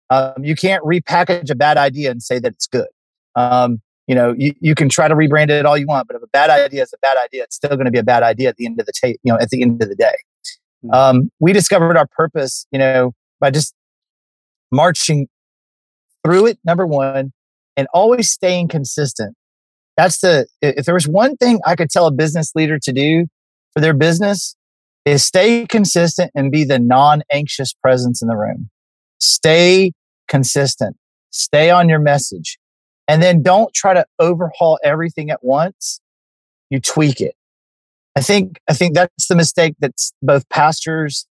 Um, 0.08 0.44
you 0.44 0.56
can't 0.56 0.82
repackage 0.82 1.50
a 1.50 1.54
bad 1.54 1.76
idea 1.76 2.10
and 2.10 2.22
say 2.22 2.38
that 2.38 2.52
it's 2.52 2.66
good. 2.66 2.88
Um, 3.36 3.80
you 4.10 4.16
know, 4.16 4.34
you, 4.36 4.52
you 4.58 4.74
can 4.74 4.88
try 4.88 5.06
to 5.06 5.14
rebrand 5.14 5.50
it 5.50 5.64
all 5.64 5.78
you 5.78 5.86
want, 5.86 6.08
but 6.08 6.16
if 6.16 6.22
a 6.24 6.26
bad 6.32 6.50
idea 6.50 6.82
is 6.82 6.92
a 6.92 6.98
bad 7.00 7.16
idea, 7.16 7.44
it's 7.44 7.54
still 7.54 7.76
going 7.76 7.84
to 7.84 7.92
be 7.92 7.98
a 7.98 8.02
bad 8.02 8.24
idea 8.24 8.48
at 8.48 8.56
the 8.56 8.66
end 8.66 8.80
of 8.80 8.86
the 8.86 8.92
tape, 8.92 9.20
you 9.22 9.32
know, 9.32 9.38
at 9.38 9.50
the 9.50 9.62
end 9.62 9.80
of 9.80 9.88
the 9.88 9.94
day. 9.94 10.16
Hmm. 10.82 10.90
Um, 10.90 11.30
we 11.38 11.52
discovered 11.52 11.96
our 11.96 12.08
purpose, 12.08 12.66
you 12.72 12.80
know, 12.80 13.12
by 13.38 13.52
just 13.52 13.72
marching 14.72 15.28
through 16.24 16.46
it, 16.46 16.58
number 16.64 16.88
one, 16.88 17.32
and 17.76 17.86
always 17.94 18.28
staying 18.28 18.66
consistent. 18.66 19.36
That's 19.96 20.18
the, 20.18 20.48
if 20.60 20.86
there 20.86 20.94
was 20.94 21.06
one 21.06 21.36
thing 21.36 21.60
I 21.64 21.76
could 21.76 21.88
tell 21.88 22.08
a 22.08 22.12
business 22.12 22.50
leader 22.56 22.80
to 22.80 22.92
do 22.92 23.26
for 23.74 23.80
their 23.80 23.94
business, 23.94 24.56
is 25.04 25.24
stay 25.24 25.68
consistent 25.68 26.32
and 26.34 26.50
be 26.50 26.64
the 26.64 26.80
non 26.80 27.22
anxious 27.30 27.74
presence 27.74 28.22
in 28.22 28.26
the 28.26 28.36
room. 28.36 28.70
Stay 29.20 29.92
consistent, 30.26 30.96
stay 31.30 31.70
on 31.70 31.88
your 31.88 32.00
message, 32.00 32.58
and 33.10 33.20
then 33.20 33.42
don't 33.42 33.74
try 33.74 33.92
to 33.92 34.06
overhaul 34.20 34.78
everything 34.84 35.30
at 35.30 35.42
once. 35.42 36.00
You 36.70 36.78
tweak 36.78 37.20
it. 37.20 37.34
I 38.14 38.20
think, 38.20 38.60
I 38.68 38.72
think 38.72 38.94
that's 38.94 39.26
the 39.26 39.34
mistake 39.34 39.74
that 39.80 39.94
both 40.22 40.48
pastors 40.48 41.26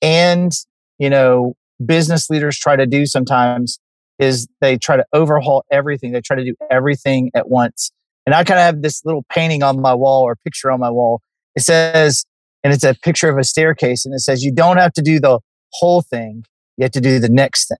and, 0.00 0.50
you 0.98 1.10
know, 1.10 1.56
business 1.84 2.30
leaders 2.30 2.58
try 2.58 2.74
to 2.74 2.86
do 2.86 3.04
sometimes 3.04 3.78
is 4.18 4.48
they 4.62 4.78
try 4.78 4.96
to 4.96 5.04
overhaul 5.12 5.66
everything. 5.70 6.12
They 6.12 6.22
try 6.22 6.36
to 6.36 6.44
do 6.44 6.54
everything 6.70 7.30
at 7.34 7.50
once. 7.50 7.92
And 8.24 8.34
I 8.34 8.42
kind 8.42 8.58
of 8.58 8.64
have 8.64 8.80
this 8.80 9.04
little 9.04 9.26
painting 9.30 9.62
on 9.62 9.78
my 9.78 9.92
wall 9.92 10.22
or 10.22 10.36
picture 10.36 10.70
on 10.70 10.80
my 10.80 10.90
wall. 10.90 11.20
It 11.54 11.60
says, 11.60 12.24
and 12.64 12.72
it's 12.72 12.84
a 12.84 12.94
picture 12.94 13.28
of 13.28 13.36
a 13.36 13.44
staircase, 13.44 14.06
and 14.06 14.14
it 14.14 14.20
says, 14.20 14.42
you 14.42 14.52
don't 14.52 14.78
have 14.78 14.94
to 14.94 15.02
do 15.02 15.20
the 15.20 15.40
whole 15.74 16.00
thing, 16.00 16.44
you 16.78 16.84
have 16.84 16.92
to 16.92 17.00
do 17.02 17.18
the 17.18 17.28
next 17.28 17.68
thing. 17.68 17.76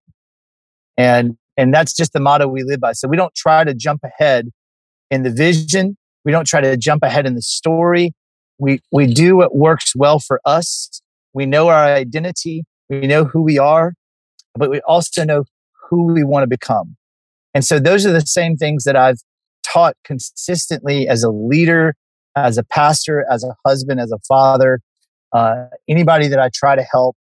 And 0.99 1.39
and 1.57 1.73
that's 1.73 1.95
just 1.95 2.13
the 2.13 2.21
motto 2.21 2.49
we 2.49 2.63
live 2.63 2.81
by. 2.81 2.93
So 2.93 3.09
we 3.09 3.17
don't 3.17 3.35
try 3.35 3.65
to 3.65 3.75
jump 3.75 4.03
ahead 4.05 4.49
in 5.11 5.23
the 5.23 5.31
vision. 5.31 5.97
We 6.25 6.33
don't 6.33 6.47
try 6.47 6.61
to 6.61 6.77
jump 6.77 7.03
ahead 7.03 7.27
in 7.27 7.35
the 7.35 7.43
story. 7.43 8.13
We 8.59 8.81
we 8.93 9.07
do 9.07 9.37
what 9.37 9.55
works 9.55 9.95
well 9.97 10.19
for 10.19 10.41
us. 10.45 11.01
We 11.33 11.47
know 11.47 11.69
our 11.69 11.85
identity. 11.85 12.65
We 12.89 13.07
know 13.07 13.25
who 13.25 13.43
we 13.43 13.59
are, 13.59 13.95
but 14.55 14.71
we 14.71 14.81
also 14.81 15.25
know 15.25 15.45
who 15.89 16.13
we 16.13 16.25
want 16.25 16.43
to 16.43 16.49
become. 16.49 16.97
And 17.55 17.65
so 17.65 17.79
those 17.79 18.07
are 18.07 18.13
the 18.13 18.21
same 18.21 18.57
things 18.57 18.85
that 18.85 18.97
I've 18.97 19.21
taught 19.63 19.97
consistently 20.05 21.09
as 21.09 21.23
a 21.23 21.31
leader, 21.31 21.95
as 22.37 22.59
a 22.59 22.65
pastor, 22.65 23.25
as 23.31 23.45
a 23.45 23.55
husband, 23.65 24.01
as 24.01 24.13
a 24.13 24.19
father, 24.27 24.81
uh, 25.33 25.67
anybody 25.89 26.29
that 26.29 26.39
I 26.39 26.51
try 26.53 26.77
to 26.77 26.83
help, 26.83 27.17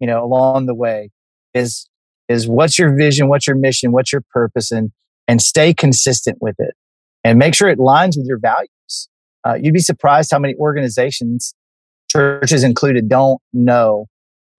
you 0.00 0.06
know, 0.06 0.24
along 0.24 0.66
the 0.66 0.74
way 0.74 1.10
is 1.52 1.88
is 2.28 2.48
what's 2.48 2.78
your 2.78 2.94
vision, 2.94 3.28
what's 3.28 3.46
your 3.46 3.56
mission, 3.56 3.92
what's 3.92 4.12
your 4.12 4.22
purpose, 4.32 4.70
and 4.70 4.92
and 5.26 5.40
stay 5.40 5.72
consistent 5.72 6.38
with 6.40 6.56
it, 6.58 6.74
and 7.22 7.38
make 7.38 7.54
sure 7.54 7.68
it 7.68 7.78
lines 7.78 8.16
with 8.16 8.26
your 8.26 8.38
values. 8.38 9.08
Uh, 9.46 9.54
you'd 9.60 9.74
be 9.74 9.80
surprised 9.80 10.30
how 10.30 10.38
many 10.38 10.54
organizations, 10.56 11.54
churches 12.10 12.64
included, 12.64 13.08
don't 13.08 13.40
know 13.52 14.06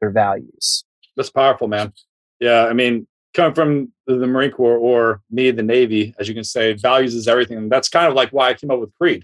their 0.02 0.12
values. 0.12 0.84
That's 1.16 1.30
powerful, 1.30 1.68
man. 1.68 1.94
Yeah, 2.40 2.66
I 2.66 2.74
mean, 2.74 3.08
come 3.34 3.54
from 3.54 3.92
the 4.08 4.28
Marine 4.28 4.52
Corps 4.52 4.78
or 4.78 5.22
me, 5.32 5.52
the 5.52 5.64
Navy, 5.64 6.14
as 6.20 6.28
you 6.28 6.34
can 6.34 6.44
say, 6.44 6.74
values 6.74 7.16
is 7.16 7.28
everything. 7.28 7.58
And 7.58 7.72
that's 7.72 7.90
kind 7.90 8.08
of 8.08 8.14
like 8.14 8.30
why 8.30 8.50
I 8.50 8.54
came 8.54 8.72
up 8.72 8.80
with 8.80 8.94
Creed. 9.00 9.24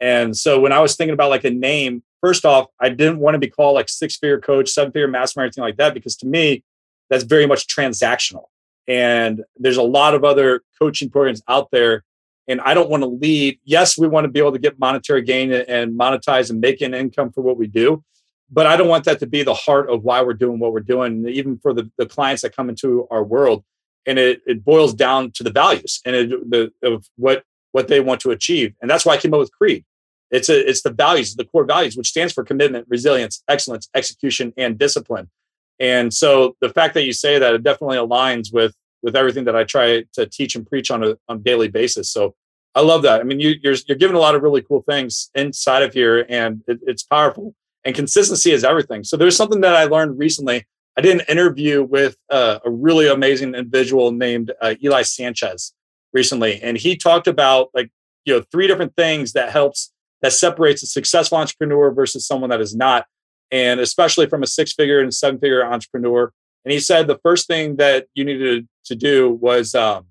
And 0.00 0.36
so 0.36 0.60
when 0.60 0.72
I 0.72 0.80
was 0.80 0.96
thinking 0.96 1.14
about 1.14 1.30
like 1.30 1.44
a 1.44 1.50
name, 1.50 2.02
first 2.20 2.44
off, 2.44 2.66
I 2.80 2.88
didn't 2.88 3.18
want 3.18 3.34
to 3.34 3.38
be 3.38 3.48
called 3.48 3.74
like 3.74 3.88
six 3.88 4.16
figure 4.16 4.40
coach, 4.40 4.70
seven 4.70 4.92
figure 4.92 5.08
mastermind, 5.08 5.48
anything 5.48 5.62
like 5.62 5.76
that, 5.76 5.94
because 5.94 6.16
to 6.16 6.26
me, 6.26 6.62
that's 7.10 7.24
very 7.24 7.46
much 7.46 7.66
transactional. 7.66 8.44
And 8.88 9.44
there's 9.56 9.76
a 9.76 9.82
lot 9.82 10.14
of 10.14 10.24
other 10.24 10.62
coaching 10.80 11.10
programs 11.10 11.42
out 11.48 11.70
there. 11.70 12.04
And 12.48 12.60
I 12.62 12.74
don't 12.74 12.88
want 12.88 13.02
to 13.02 13.08
lead. 13.08 13.60
Yes, 13.64 13.98
we 13.98 14.08
want 14.08 14.24
to 14.24 14.28
be 14.28 14.40
able 14.40 14.52
to 14.52 14.58
get 14.58 14.78
monetary 14.78 15.22
gain 15.22 15.52
and 15.52 15.98
monetize 15.98 16.50
and 16.50 16.60
make 16.60 16.80
an 16.80 16.94
income 16.94 17.30
for 17.30 17.42
what 17.42 17.56
we 17.56 17.66
do 17.66 18.02
but 18.50 18.66
I 18.66 18.76
don't 18.76 18.88
want 18.88 19.04
that 19.04 19.20
to 19.20 19.26
be 19.26 19.42
the 19.42 19.54
heart 19.54 19.88
of 19.88 20.02
why 20.02 20.22
we're 20.22 20.34
doing 20.34 20.58
what 20.58 20.72
we're 20.72 20.80
doing, 20.80 21.26
even 21.28 21.58
for 21.58 21.72
the, 21.72 21.90
the 21.96 22.06
clients 22.06 22.42
that 22.42 22.54
come 22.54 22.68
into 22.68 23.06
our 23.10 23.22
world. 23.22 23.64
And 24.06 24.18
it, 24.18 24.40
it 24.46 24.64
boils 24.64 24.94
down 24.94 25.30
to 25.32 25.44
the 25.44 25.52
values 25.52 26.00
and 26.04 26.16
it, 26.16 26.50
the 26.50 26.72
of 26.82 27.06
what 27.16 27.44
what 27.72 27.86
they 27.86 28.00
want 28.00 28.20
to 28.22 28.30
achieve. 28.32 28.74
And 28.80 28.90
that's 28.90 29.06
why 29.06 29.12
I 29.12 29.16
came 29.18 29.32
up 29.32 29.38
with 29.38 29.52
Creed. 29.52 29.84
It's 30.30 30.48
a, 30.48 30.68
it's 30.68 30.82
the 30.82 30.90
values, 30.90 31.36
the 31.36 31.44
core 31.44 31.64
values, 31.64 31.96
which 31.96 32.08
stands 32.08 32.32
for 32.32 32.42
commitment, 32.42 32.86
resilience, 32.88 33.44
excellence, 33.46 33.88
execution, 33.94 34.52
and 34.56 34.76
discipline. 34.76 35.30
And 35.80 36.12
so 36.12 36.56
the 36.60 36.68
fact 36.68 36.94
that 36.94 37.04
you 37.04 37.12
say 37.12 37.38
that 37.38 37.54
it 37.54 37.62
definitely 37.62 37.96
aligns 37.96 38.52
with 38.52 38.74
with 39.02 39.16
everything 39.16 39.44
that 39.44 39.56
I 39.56 39.64
try 39.64 40.04
to 40.12 40.26
teach 40.26 40.54
and 40.54 40.66
preach 40.66 40.90
on 40.90 41.02
a 41.02 41.16
on 41.28 41.38
a 41.38 41.40
daily 41.40 41.68
basis. 41.68 42.10
So 42.10 42.34
I 42.74 42.82
love 42.82 43.02
that. 43.02 43.20
I 43.20 43.24
mean, 43.24 43.40
you, 43.40 43.54
you're 43.62 43.74
you're 43.88 43.98
giving 43.98 44.16
a 44.16 44.20
lot 44.20 44.34
of 44.34 44.42
really 44.42 44.62
cool 44.62 44.82
things 44.82 45.30
inside 45.34 45.82
of 45.82 45.92
here, 45.92 46.26
and 46.28 46.62
it, 46.68 46.78
it's 46.86 47.02
powerful 47.02 47.54
and 47.84 47.94
consistency 47.94 48.52
is 48.52 48.64
everything. 48.64 49.04
So 49.04 49.16
there's 49.16 49.36
something 49.36 49.60
that 49.62 49.74
I 49.74 49.84
learned 49.84 50.18
recently. 50.18 50.66
I 50.96 51.00
did 51.00 51.18
an 51.18 51.24
interview 51.28 51.82
with 51.82 52.16
uh, 52.30 52.58
a 52.64 52.70
really 52.70 53.08
amazing 53.08 53.54
individual 53.54 54.12
named 54.12 54.52
uh, 54.60 54.74
Eli 54.82 55.02
Sanchez 55.02 55.72
recently, 56.12 56.60
and 56.62 56.76
he 56.76 56.96
talked 56.96 57.26
about 57.26 57.70
like 57.74 57.90
you 58.24 58.34
know 58.34 58.44
three 58.52 58.66
different 58.66 58.94
things 58.96 59.32
that 59.32 59.50
helps 59.50 59.92
that 60.22 60.32
separates 60.32 60.82
a 60.82 60.86
successful 60.86 61.38
entrepreneur 61.38 61.90
versus 61.90 62.26
someone 62.26 62.50
that 62.50 62.60
is 62.60 62.74
not, 62.74 63.06
and 63.50 63.80
especially 63.80 64.26
from 64.26 64.42
a 64.42 64.46
six 64.46 64.72
figure 64.72 65.00
and 65.00 65.12
seven 65.12 65.38
figure 65.40 65.64
entrepreneur. 65.64 66.32
And 66.64 66.72
he 66.72 66.80
said 66.80 67.06
the 67.06 67.18
first 67.22 67.46
thing 67.46 67.76
that 67.76 68.06
you 68.14 68.24
needed 68.24 68.68
to 68.84 68.94
do 68.94 69.30
was 69.30 69.74
um, 69.74 70.06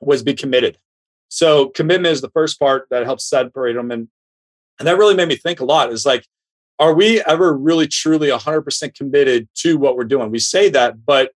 was 0.00 0.22
be 0.22 0.34
committed. 0.34 0.78
So 1.28 1.68
commitment 1.68 2.12
is 2.12 2.20
the 2.20 2.30
first 2.30 2.58
part 2.58 2.86
that 2.90 3.04
helps 3.04 3.28
separate 3.28 3.74
them, 3.74 3.90
and 3.90 4.08
and 4.78 4.88
that 4.88 4.96
really 4.96 5.14
made 5.14 5.28
me 5.28 5.36
think 5.36 5.60
a 5.60 5.64
lot. 5.64 5.92
Is 5.92 6.06
like 6.06 6.24
are 6.78 6.94
we 6.94 7.20
ever 7.22 7.52
really 7.52 7.88
truly 7.88 8.28
100% 8.28 8.94
committed 8.94 9.48
to 9.56 9.76
what 9.78 9.96
we're 9.96 10.04
doing? 10.04 10.30
We 10.30 10.38
say 10.38 10.70
that, 10.70 11.04
but 11.04 11.32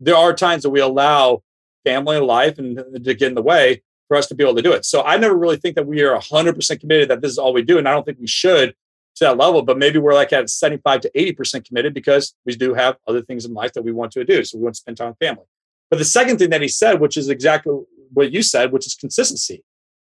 there 0.00 0.16
are 0.16 0.32
times 0.32 0.62
that 0.62 0.70
we 0.70 0.80
allow 0.80 1.42
family 1.84 2.16
and 2.16 2.26
life 2.26 2.58
and 2.58 2.76
to 2.76 3.14
get 3.14 3.28
in 3.28 3.34
the 3.34 3.42
way 3.42 3.82
for 4.08 4.16
us 4.16 4.26
to 4.28 4.34
be 4.34 4.42
able 4.42 4.56
to 4.56 4.62
do 4.62 4.72
it. 4.72 4.86
So 4.86 5.02
I 5.02 5.18
never 5.18 5.36
really 5.36 5.58
think 5.58 5.76
that 5.76 5.86
we 5.86 6.02
are 6.02 6.18
100% 6.18 6.80
committed 6.80 7.10
that 7.10 7.20
this 7.20 7.30
is 7.32 7.38
all 7.38 7.52
we 7.52 7.62
do. 7.62 7.78
And 7.78 7.86
I 7.86 7.92
don't 7.92 8.04
think 8.04 8.18
we 8.18 8.26
should 8.26 8.74
to 9.18 9.24
that 9.24 9.36
level, 9.36 9.62
but 9.62 9.78
maybe 9.78 9.98
we're 9.98 10.14
like 10.14 10.32
at 10.32 10.50
75 10.50 11.00
to 11.02 11.10
80% 11.10 11.66
committed 11.66 11.94
because 11.94 12.34
we 12.44 12.54
do 12.54 12.74
have 12.74 12.96
other 13.06 13.22
things 13.22 13.44
in 13.44 13.54
life 13.54 13.72
that 13.74 13.82
we 13.82 13.92
want 13.92 14.12
to 14.12 14.24
do. 14.24 14.44
So 14.44 14.58
we 14.58 14.64
want 14.64 14.74
to 14.74 14.80
spend 14.80 14.96
time 14.96 15.08
with 15.08 15.18
family. 15.18 15.44
But 15.90 15.98
the 15.98 16.04
second 16.04 16.38
thing 16.38 16.50
that 16.50 16.62
he 16.62 16.68
said, 16.68 17.00
which 17.00 17.16
is 17.16 17.28
exactly 17.28 17.74
what 18.12 18.32
you 18.32 18.42
said, 18.42 18.72
which 18.72 18.86
is 18.86 18.94
consistency. 18.94 19.62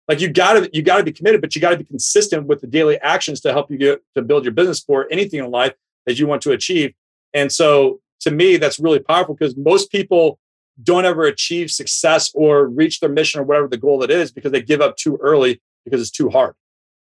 Like 0.09 0.21
you 0.21 0.29
gotta 0.29 0.69
you 0.73 0.83
gotta 0.83 1.05
be 1.05 1.13
committed, 1.13 1.41
but 1.41 1.55
you 1.55 1.61
gotta 1.61 1.77
be 1.77 1.85
consistent 1.85 2.47
with 2.47 2.61
the 2.61 2.67
daily 2.67 2.99
actions 3.01 3.41
to 3.43 3.53
help 3.53 3.71
you 3.71 3.79
get 3.79 4.03
to 4.15 4.23
build 4.23 4.45
your 4.45 4.53
business 4.53 4.81
for 4.81 5.07
anything 5.11 5.41
in 5.41 5.51
life 5.51 5.75
that 6.07 6.19
you 6.19 6.27
want 6.27 6.43
to 6.43 6.53
achieve. 6.53 6.93
And 7.33 7.51
so 7.51 8.01
to 8.21 8.31
me, 8.31 8.57
that's 8.57 8.79
really 8.79 8.99
powerful 8.99 9.35
because 9.35 9.57
most 9.57 9.91
people 9.91 10.39
don't 10.83 11.05
ever 11.05 11.25
achieve 11.25 11.71
success 11.71 12.31
or 12.35 12.67
reach 12.67 13.01
their 13.01 13.11
mission 13.11 13.41
or 13.41 13.45
whatever 13.45 13.69
the 13.69 13.77
goal 13.77 13.99
that 13.99 14.11
is 14.11 14.33
because 14.33 14.53
they 14.53 14.63
give 14.63 14.81
up 14.81 14.97
too 14.97 15.19
early 15.21 15.61
because 15.85 16.01
it's 16.01 16.11
too 16.11 16.31
hard. 16.31 16.55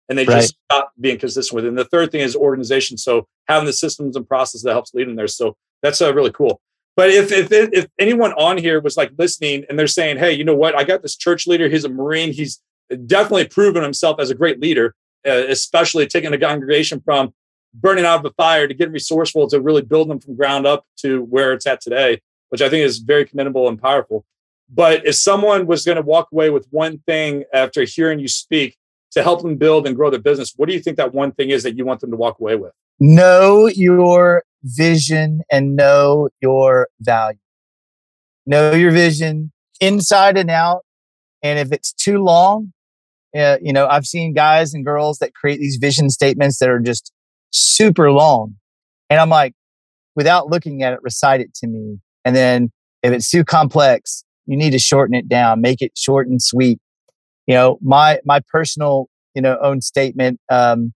And 0.10 0.18
they 0.18 0.26
right. 0.26 0.42
just 0.42 0.56
stop 0.66 0.92
being 1.00 1.18
consistent 1.18 1.56
with 1.56 1.66
it. 1.66 1.70
And 1.70 1.78
the 1.78 1.86
third 1.86 2.12
thing 2.12 2.22
is 2.22 2.36
organization. 2.36 2.98
So 2.98 3.28
having 3.48 3.66
the 3.66 3.74
systems 3.74 4.16
and 4.16 4.28
process 4.28 4.62
that 4.64 4.72
helps 4.72 4.94
lead 4.94 5.08
them 5.08 5.16
there. 5.16 5.28
So 5.28 5.56
that's 5.82 6.02
uh, 6.02 6.14
really 6.14 6.32
cool. 6.32 6.62
But 6.96 7.10
if, 7.10 7.32
if 7.32 7.52
if 7.52 7.88
anyone 7.98 8.34
on 8.34 8.58
here 8.58 8.80
was 8.80 8.98
like 8.98 9.12
listening 9.18 9.66
and 9.68 9.80
they're 9.80 9.88
saying, 9.88 10.18
"Hey, 10.18 10.34
you 10.34 10.44
know 10.44 10.56
what? 10.56 10.76
I 10.76 10.84
got 10.84 11.02
this 11.02 11.16
church 11.16 11.48
leader. 11.48 11.68
He's 11.68 11.86
a 11.86 11.90
Marine. 11.90 12.32
He's 12.32 12.62
definitely 13.08 13.48
proven 13.48 13.82
himself 13.82 14.20
as 14.20 14.30
a 14.30 14.36
great 14.36 14.60
leader, 14.60 14.94
uh, 15.28 15.46
especially 15.48 16.06
taking 16.06 16.34
a 16.34 16.38
congregation 16.38 17.02
from 17.02 17.34
burning 17.74 18.06
out 18.06 18.18
of 18.18 18.24
the 18.24 18.32
fire 18.32 18.68
to 18.68 18.74
getting 18.74 18.94
resourceful 18.94 19.48
to 19.50 19.60
really 19.60 19.82
build 19.82 20.10
them 20.10 20.20
from 20.20 20.36
ground 20.36 20.68
up 20.68 20.86
to 20.98 21.24
where 21.24 21.54
it's 21.54 21.66
at 21.66 21.82
today, 21.82 22.22
which 22.50 22.62
I 22.62 22.70
think 22.70 22.86
is 22.86 23.00
very 23.00 23.26
commendable 23.26 23.68
and 23.68 23.82
powerful. 23.82 24.26
But 24.70 25.06
if 25.06 25.16
someone 25.16 25.66
was 25.66 25.84
going 25.84 25.96
to 25.96 26.02
walk 26.02 26.30
away 26.32 26.50
with 26.50 26.68
one 26.70 27.00
thing 27.00 27.44
after 27.54 27.84
hearing 27.84 28.20
you 28.20 28.28
speak 28.28 28.78
to 29.14 29.24
help 29.24 29.42
them 29.42 29.56
build 29.58 29.88
and 29.88 29.96
grow 29.96 30.10
their 30.10 30.20
business, 30.20 30.54
what 30.56 30.68
do 30.68 30.74
you 30.74 30.80
think 30.80 30.98
that 30.98 31.14
one 31.14 31.32
thing 31.32 31.50
is 31.50 31.64
that 31.64 31.78
you 31.78 31.86
want 31.86 32.02
them 32.02 32.12
to 32.12 32.18
walk 32.18 32.40
away 32.40 32.56
with? 32.56 32.72
Know 33.00 33.68
your 33.68 34.44
vision 34.64 35.42
and 35.52 35.76
know 35.76 36.30
your 36.42 36.88
value. 37.02 37.38
Know 38.46 38.74
your 38.74 38.92
vision 38.92 39.52
inside 39.80 40.38
and 40.38 40.50
out. 40.50 40.82
And 41.42 41.60
if 41.60 41.72
it's 41.72 41.94
too 41.94 42.20
long, 42.20 42.74
uh, 43.36 43.58
you 43.62 43.74
know, 43.74 43.88
I've 43.88 44.06
seen 44.06 44.34
guys 44.34 44.74
and 44.74 44.86
girls 44.86 45.18
that 45.20 45.34
create 45.34 45.60
these 45.60 45.78
vision 45.78 46.10
statements 46.10 46.60
that 46.60 46.70
are 46.70 46.80
just 46.80 47.12
super 47.52 48.12
long. 48.12 48.56
And 49.10 49.20
I'm 49.20 49.30
like, 49.30 49.54
without 50.16 50.50
looking 50.50 50.84
at 50.84 50.94
it, 50.94 51.00
recite 51.02 51.42
it 51.42 51.54
to 51.56 51.68
me. 51.68 52.00
And 52.26 52.36
then 52.36 52.72
if 53.02 53.12
it's 53.12 53.30
too 53.30 53.44
complex, 53.44 54.24
you 54.46 54.56
need 54.56 54.72
to 54.72 54.80
shorten 54.80 55.16
it 55.16 55.28
down, 55.28 55.62
make 55.62 55.82
it 55.82 55.92
short 55.98 56.28
and 56.28 56.42
sweet. 56.42 56.80
You 57.48 57.56
know, 57.56 57.78
my, 57.82 58.20
my 58.26 58.42
personal, 58.52 59.08
you 59.36 59.42
know, 59.42 59.58
own 59.62 59.82
statement, 59.82 60.40
um, 60.50 60.94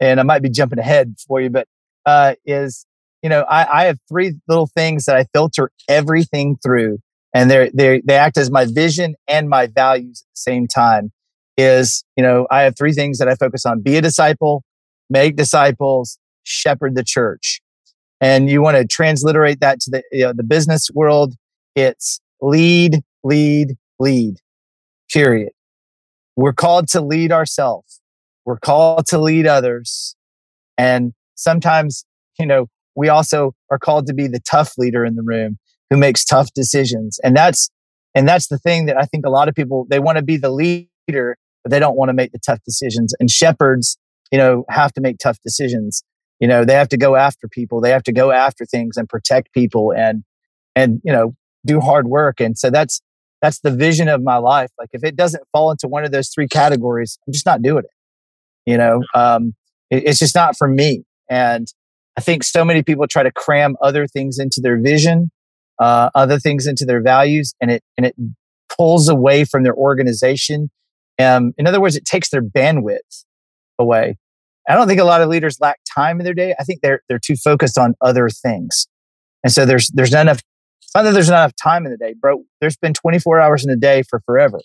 and 0.00 0.20
I 0.20 0.22
might 0.22 0.42
be 0.42 0.50
jumping 0.50 0.78
ahead 0.78 1.14
for 1.26 1.40
you, 1.40 1.50
but, 1.50 1.66
uh, 2.06 2.34
is, 2.44 2.86
you 3.22 3.28
know, 3.28 3.42
I, 3.42 3.82
I 3.82 3.84
have 3.84 3.98
three 4.08 4.34
little 4.48 4.66
things 4.66 5.04
that 5.06 5.16
I 5.16 5.26
filter 5.34 5.70
everything 5.88 6.56
through 6.62 6.98
and 7.34 7.50
they're, 7.50 7.70
they 7.72 8.00
they 8.04 8.16
act 8.16 8.36
as 8.38 8.50
my 8.50 8.64
vision 8.64 9.14
and 9.28 9.48
my 9.48 9.66
values 9.66 10.22
at 10.22 10.34
the 10.34 10.40
same 10.40 10.66
time 10.66 11.12
is, 11.56 12.04
you 12.16 12.22
know, 12.22 12.46
I 12.50 12.62
have 12.62 12.76
three 12.76 12.92
things 12.92 13.18
that 13.18 13.28
I 13.28 13.34
focus 13.34 13.66
on. 13.66 13.80
Be 13.80 13.96
a 13.96 14.02
disciple, 14.02 14.64
make 15.08 15.36
disciples, 15.36 16.18
shepherd 16.42 16.94
the 16.94 17.04
church. 17.04 17.60
And 18.20 18.50
you 18.50 18.62
want 18.62 18.76
to 18.76 18.86
transliterate 18.86 19.60
that 19.60 19.80
to 19.80 19.90
the, 19.90 20.02
you 20.12 20.24
know, 20.24 20.32
the 20.32 20.42
business 20.42 20.88
world. 20.92 21.34
It's 21.74 22.20
lead, 22.40 23.02
lead, 23.22 23.76
lead, 23.98 24.36
period. 25.12 25.50
We're 26.40 26.54
called 26.54 26.88
to 26.88 27.02
lead 27.02 27.32
ourselves. 27.32 28.00
We're 28.46 28.58
called 28.58 29.04
to 29.08 29.18
lead 29.18 29.46
others. 29.46 30.16
And 30.78 31.12
sometimes, 31.34 32.06
you 32.38 32.46
know, 32.46 32.68
we 32.96 33.10
also 33.10 33.52
are 33.70 33.78
called 33.78 34.06
to 34.06 34.14
be 34.14 34.26
the 34.26 34.40
tough 34.50 34.72
leader 34.78 35.04
in 35.04 35.16
the 35.16 35.22
room 35.22 35.58
who 35.90 35.98
makes 35.98 36.24
tough 36.24 36.48
decisions. 36.54 37.18
And 37.22 37.36
that's, 37.36 37.68
and 38.14 38.26
that's 38.26 38.48
the 38.48 38.56
thing 38.56 38.86
that 38.86 38.96
I 38.96 39.02
think 39.02 39.26
a 39.26 39.28
lot 39.28 39.50
of 39.50 39.54
people, 39.54 39.86
they 39.90 39.98
want 39.98 40.16
to 40.16 40.24
be 40.24 40.38
the 40.38 40.48
leader, 40.48 41.36
but 41.62 41.70
they 41.70 41.78
don't 41.78 41.98
want 41.98 42.08
to 42.08 42.14
make 42.14 42.32
the 42.32 42.38
tough 42.38 42.60
decisions. 42.64 43.12
And 43.20 43.30
shepherds, 43.30 43.98
you 44.32 44.38
know, 44.38 44.64
have 44.70 44.94
to 44.94 45.02
make 45.02 45.18
tough 45.18 45.38
decisions. 45.44 46.02
You 46.38 46.48
know, 46.48 46.64
they 46.64 46.72
have 46.72 46.88
to 46.88 46.96
go 46.96 47.16
after 47.16 47.48
people. 47.48 47.82
They 47.82 47.90
have 47.90 48.04
to 48.04 48.12
go 48.12 48.30
after 48.30 48.64
things 48.64 48.96
and 48.96 49.06
protect 49.10 49.52
people 49.52 49.92
and, 49.92 50.24
and, 50.74 51.02
you 51.04 51.12
know, 51.12 51.34
do 51.66 51.80
hard 51.80 52.06
work. 52.06 52.40
And 52.40 52.56
so 52.56 52.70
that's, 52.70 53.02
that's 53.42 53.60
the 53.60 53.70
vision 53.70 54.08
of 54.08 54.22
my 54.22 54.36
life. 54.36 54.70
Like 54.78 54.90
if 54.92 55.04
it 55.04 55.16
doesn't 55.16 55.44
fall 55.52 55.70
into 55.70 55.88
one 55.88 56.04
of 56.04 56.12
those 56.12 56.28
three 56.28 56.48
categories, 56.48 57.18
I'm 57.26 57.32
just 57.32 57.46
not 57.46 57.62
doing 57.62 57.84
it. 57.84 57.90
You 58.70 58.78
know, 58.78 59.02
um, 59.14 59.54
it, 59.90 60.04
it's 60.06 60.18
just 60.18 60.34
not 60.34 60.56
for 60.56 60.68
me. 60.68 61.04
And 61.28 61.66
I 62.16 62.20
think 62.20 62.42
so 62.42 62.64
many 62.64 62.82
people 62.82 63.06
try 63.06 63.22
to 63.22 63.32
cram 63.32 63.76
other 63.80 64.06
things 64.06 64.38
into 64.38 64.60
their 64.60 64.78
vision, 64.78 65.30
uh, 65.78 66.10
other 66.14 66.38
things 66.38 66.66
into 66.66 66.84
their 66.84 67.00
values, 67.00 67.54
and 67.60 67.70
it 67.70 67.82
and 67.96 68.04
it 68.04 68.14
pulls 68.76 69.08
away 69.08 69.44
from 69.44 69.62
their 69.62 69.74
organization. 69.74 70.70
Um, 71.18 71.52
in 71.56 71.66
other 71.66 71.80
words, 71.80 71.96
it 71.96 72.04
takes 72.04 72.30
their 72.30 72.42
bandwidth 72.42 73.24
away. 73.78 74.16
I 74.68 74.74
don't 74.74 74.86
think 74.86 75.00
a 75.00 75.04
lot 75.04 75.22
of 75.22 75.28
leaders 75.28 75.58
lack 75.60 75.80
time 75.92 76.20
in 76.20 76.24
their 76.24 76.34
day. 76.34 76.54
I 76.58 76.64
think 76.64 76.80
they're 76.82 77.02
they're 77.08 77.18
too 77.18 77.36
focused 77.36 77.78
on 77.78 77.94
other 78.00 78.28
things, 78.28 78.86
and 79.42 79.52
so 79.52 79.64
there's 79.64 79.88
there's 79.88 80.12
not 80.12 80.22
enough. 80.22 80.40
Not 80.94 81.02
that 81.02 81.12
there's 81.12 81.28
not 81.28 81.42
enough 81.44 81.54
time 81.56 81.84
in 81.86 81.92
the 81.92 81.98
day, 81.98 82.14
bro. 82.18 82.44
There's 82.60 82.76
been 82.76 82.94
24 82.94 83.40
hours 83.40 83.64
in 83.64 83.70
a 83.70 83.76
day 83.76 84.02
for 84.02 84.20
forever. 84.20 84.60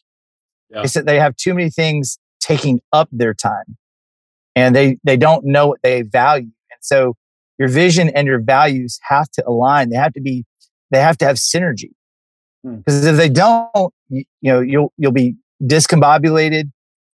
Yeah. 0.69 0.81
It's 0.83 0.93
that 0.93 1.05
they 1.05 1.19
have 1.19 1.35
too 1.35 1.53
many 1.53 1.69
things 1.69 2.17
taking 2.39 2.81
up 2.91 3.07
their 3.11 3.33
time, 3.33 3.77
and 4.55 4.75
they 4.75 4.97
they 5.03 5.17
don't 5.17 5.45
know 5.45 5.67
what 5.67 5.81
they 5.83 6.01
value. 6.01 6.49
And 6.71 6.79
so 6.81 7.15
your 7.59 7.69
vision 7.69 8.09
and 8.09 8.27
your 8.27 8.39
values 8.39 8.99
have 9.03 9.29
to 9.31 9.47
align. 9.47 9.89
They 9.89 9.97
have 9.97 10.13
to 10.13 10.21
be 10.21 10.45
they 10.91 10.99
have 10.99 11.17
to 11.19 11.25
have 11.25 11.37
synergy. 11.37 11.91
Because 12.63 13.03
hmm. 13.03 13.09
if 13.09 13.17
they 13.17 13.29
don't, 13.29 13.93
you, 14.09 14.23
you 14.41 14.51
know, 14.51 14.59
you'll 14.61 14.93
you'll 14.97 15.11
be 15.11 15.35
discombobulated, 15.63 16.71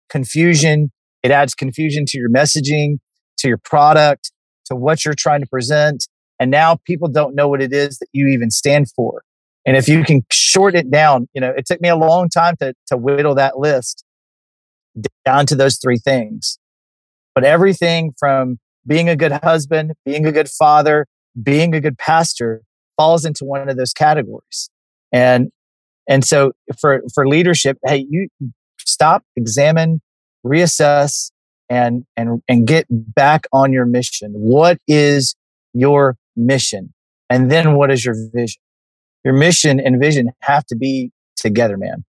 confusion. 0.09 0.91
It 1.23 1.31
adds 1.31 1.55
confusion 1.55 2.05
to 2.07 2.17
your 2.17 2.29
messaging, 2.29 2.97
to 3.37 3.47
your 3.47 3.57
product, 3.57 4.31
to 4.65 4.75
what 4.75 5.05
you're 5.05 5.15
trying 5.15 5.41
to 5.41 5.47
present. 5.47 6.07
And 6.39 6.51
now 6.51 6.77
people 6.85 7.07
don't 7.07 7.35
know 7.35 7.47
what 7.47 7.61
it 7.61 7.73
is 7.73 7.99
that 7.99 8.07
you 8.11 8.27
even 8.27 8.51
stand 8.51 8.89
for. 8.91 9.23
And 9.65 9.75
if 9.75 9.87
you 9.87 10.03
can 10.03 10.23
short 10.31 10.75
it 10.75 10.89
down, 10.89 11.27
you 11.33 11.41
know, 11.41 11.53
it 11.55 11.65
took 11.65 11.81
me 11.81 11.89
a 11.89 11.95
long 11.95 12.29
time 12.29 12.55
to, 12.61 12.73
to 12.87 12.97
whittle 12.97 13.35
that 13.35 13.57
list 13.57 14.05
down 15.25 15.45
to 15.47 15.55
those 15.55 15.77
three 15.77 15.97
things. 15.97 16.57
But 17.35 17.43
everything 17.43 18.13
from 18.17 18.59
being 18.87 19.09
a 19.09 19.15
good 19.15 19.33
husband, 19.43 19.91
being 20.05 20.25
a 20.25 20.31
good 20.31 20.49
father, 20.49 21.05
being 21.41 21.75
a 21.75 21.81
good 21.81 21.97
pastor 21.97 22.61
falls 22.95 23.25
into 23.25 23.45
one 23.45 23.69
of 23.69 23.77
those 23.77 23.93
categories. 23.93 24.69
And 25.11 25.51
and 26.09 26.23
so 26.23 26.53
for 26.79 27.03
for 27.13 27.27
leadership, 27.27 27.77
hey, 27.85 28.07
you 28.09 28.29
stop, 28.79 29.23
examine, 29.35 30.01
reassess, 30.45 31.31
and 31.69 32.05
and 32.15 32.41
and 32.47 32.65
get 32.65 32.85
back 32.89 33.45
on 33.51 33.73
your 33.73 33.85
mission. 33.85 34.31
What 34.33 34.77
is 34.87 35.35
your 35.73 36.15
mission? 36.37 36.93
And 37.29 37.51
then 37.51 37.75
what 37.75 37.91
is 37.91 38.05
your 38.05 38.15
vision? 38.33 38.61
Your 39.23 39.33
mission 39.33 39.79
and 39.79 39.99
vision 39.99 40.29
have 40.41 40.65
to 40.67 40.75
be 40.75 41.11
together, 41.35 41.77
man. 41.77 42.05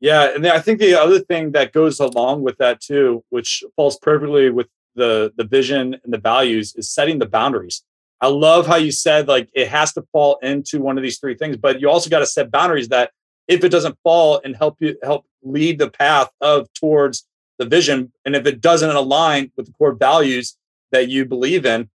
Yeah, 0.00 0.34
and 0.34 0.46
I 0.46 0.60
think 0.60 0.78
the 0.78 0.94
other 0.94 1.18
thing 1.18 1.52
that 1.52 1.72
goes 1.72 2.00
along 2.00 2.42
with 2.42 2.56
that 2.58 2.80
too, 2.80 3.24
which 3.30 3.62
falls 3.76 3.98
perfectly 3.98 4.50
with 4.50 4.68
the 4.94 5.32
the 5.36 5.44
vision 5.44 5.96
and 6.02 6.12
the 6.12 6.18
values, 6.18 6.74
is 6.76 6.90
setting 6.90 7.18
the 7.18 7.26
boundaries. 7.26 7.82
I 8.22 8.28
love 8.28 8.66
how 8.66 8.76
you 8.76 8.92
said 8.92 9.28
like 9.28 9.48
it 9.54 9.68
has 9.68 9.92
to 9.94 10.02
fall 10.12 10.38
into 10.42 10.80
one 10.80 10.96
of 10.96 11.02
these 11.02 11.18
three 11.18 11.34
things, 11.34 11.56
but 11.56 11.80
you 11.80 11.90
also 11.90 12.08
got 12.08 12.20
to 12.20 12.26
set 12.26 12.50
boundaries 12.50 12.88
that 12.88 13.10
if 13.48 13.64
it 13.64 13.70
doesn't 13.70 13.98
fall 14.02 14.40
and 14.44 14.56
help 14.56 14.76
you 14.80 14.96
help 15.02 15.26
lead 15.42 15.78
the 15.78 15.90
path 15.90 16.30
of 16.40 16.72
towards 16.74 17.26
the 17.58 17.66
vision, 17.66 18.12
and 18.24 18.34
if 18.34 18.46
it 18.46 18.60
doesn't 18.60 18.90
align 18.90 19.52
with 19.56 19.66
the 19.66 19.72
core 19.72 19.92
values 19.92 20.56
that 20.92 21.08
you 21.08 21.26
believe 21.26 21.66
in, 21.66 21.90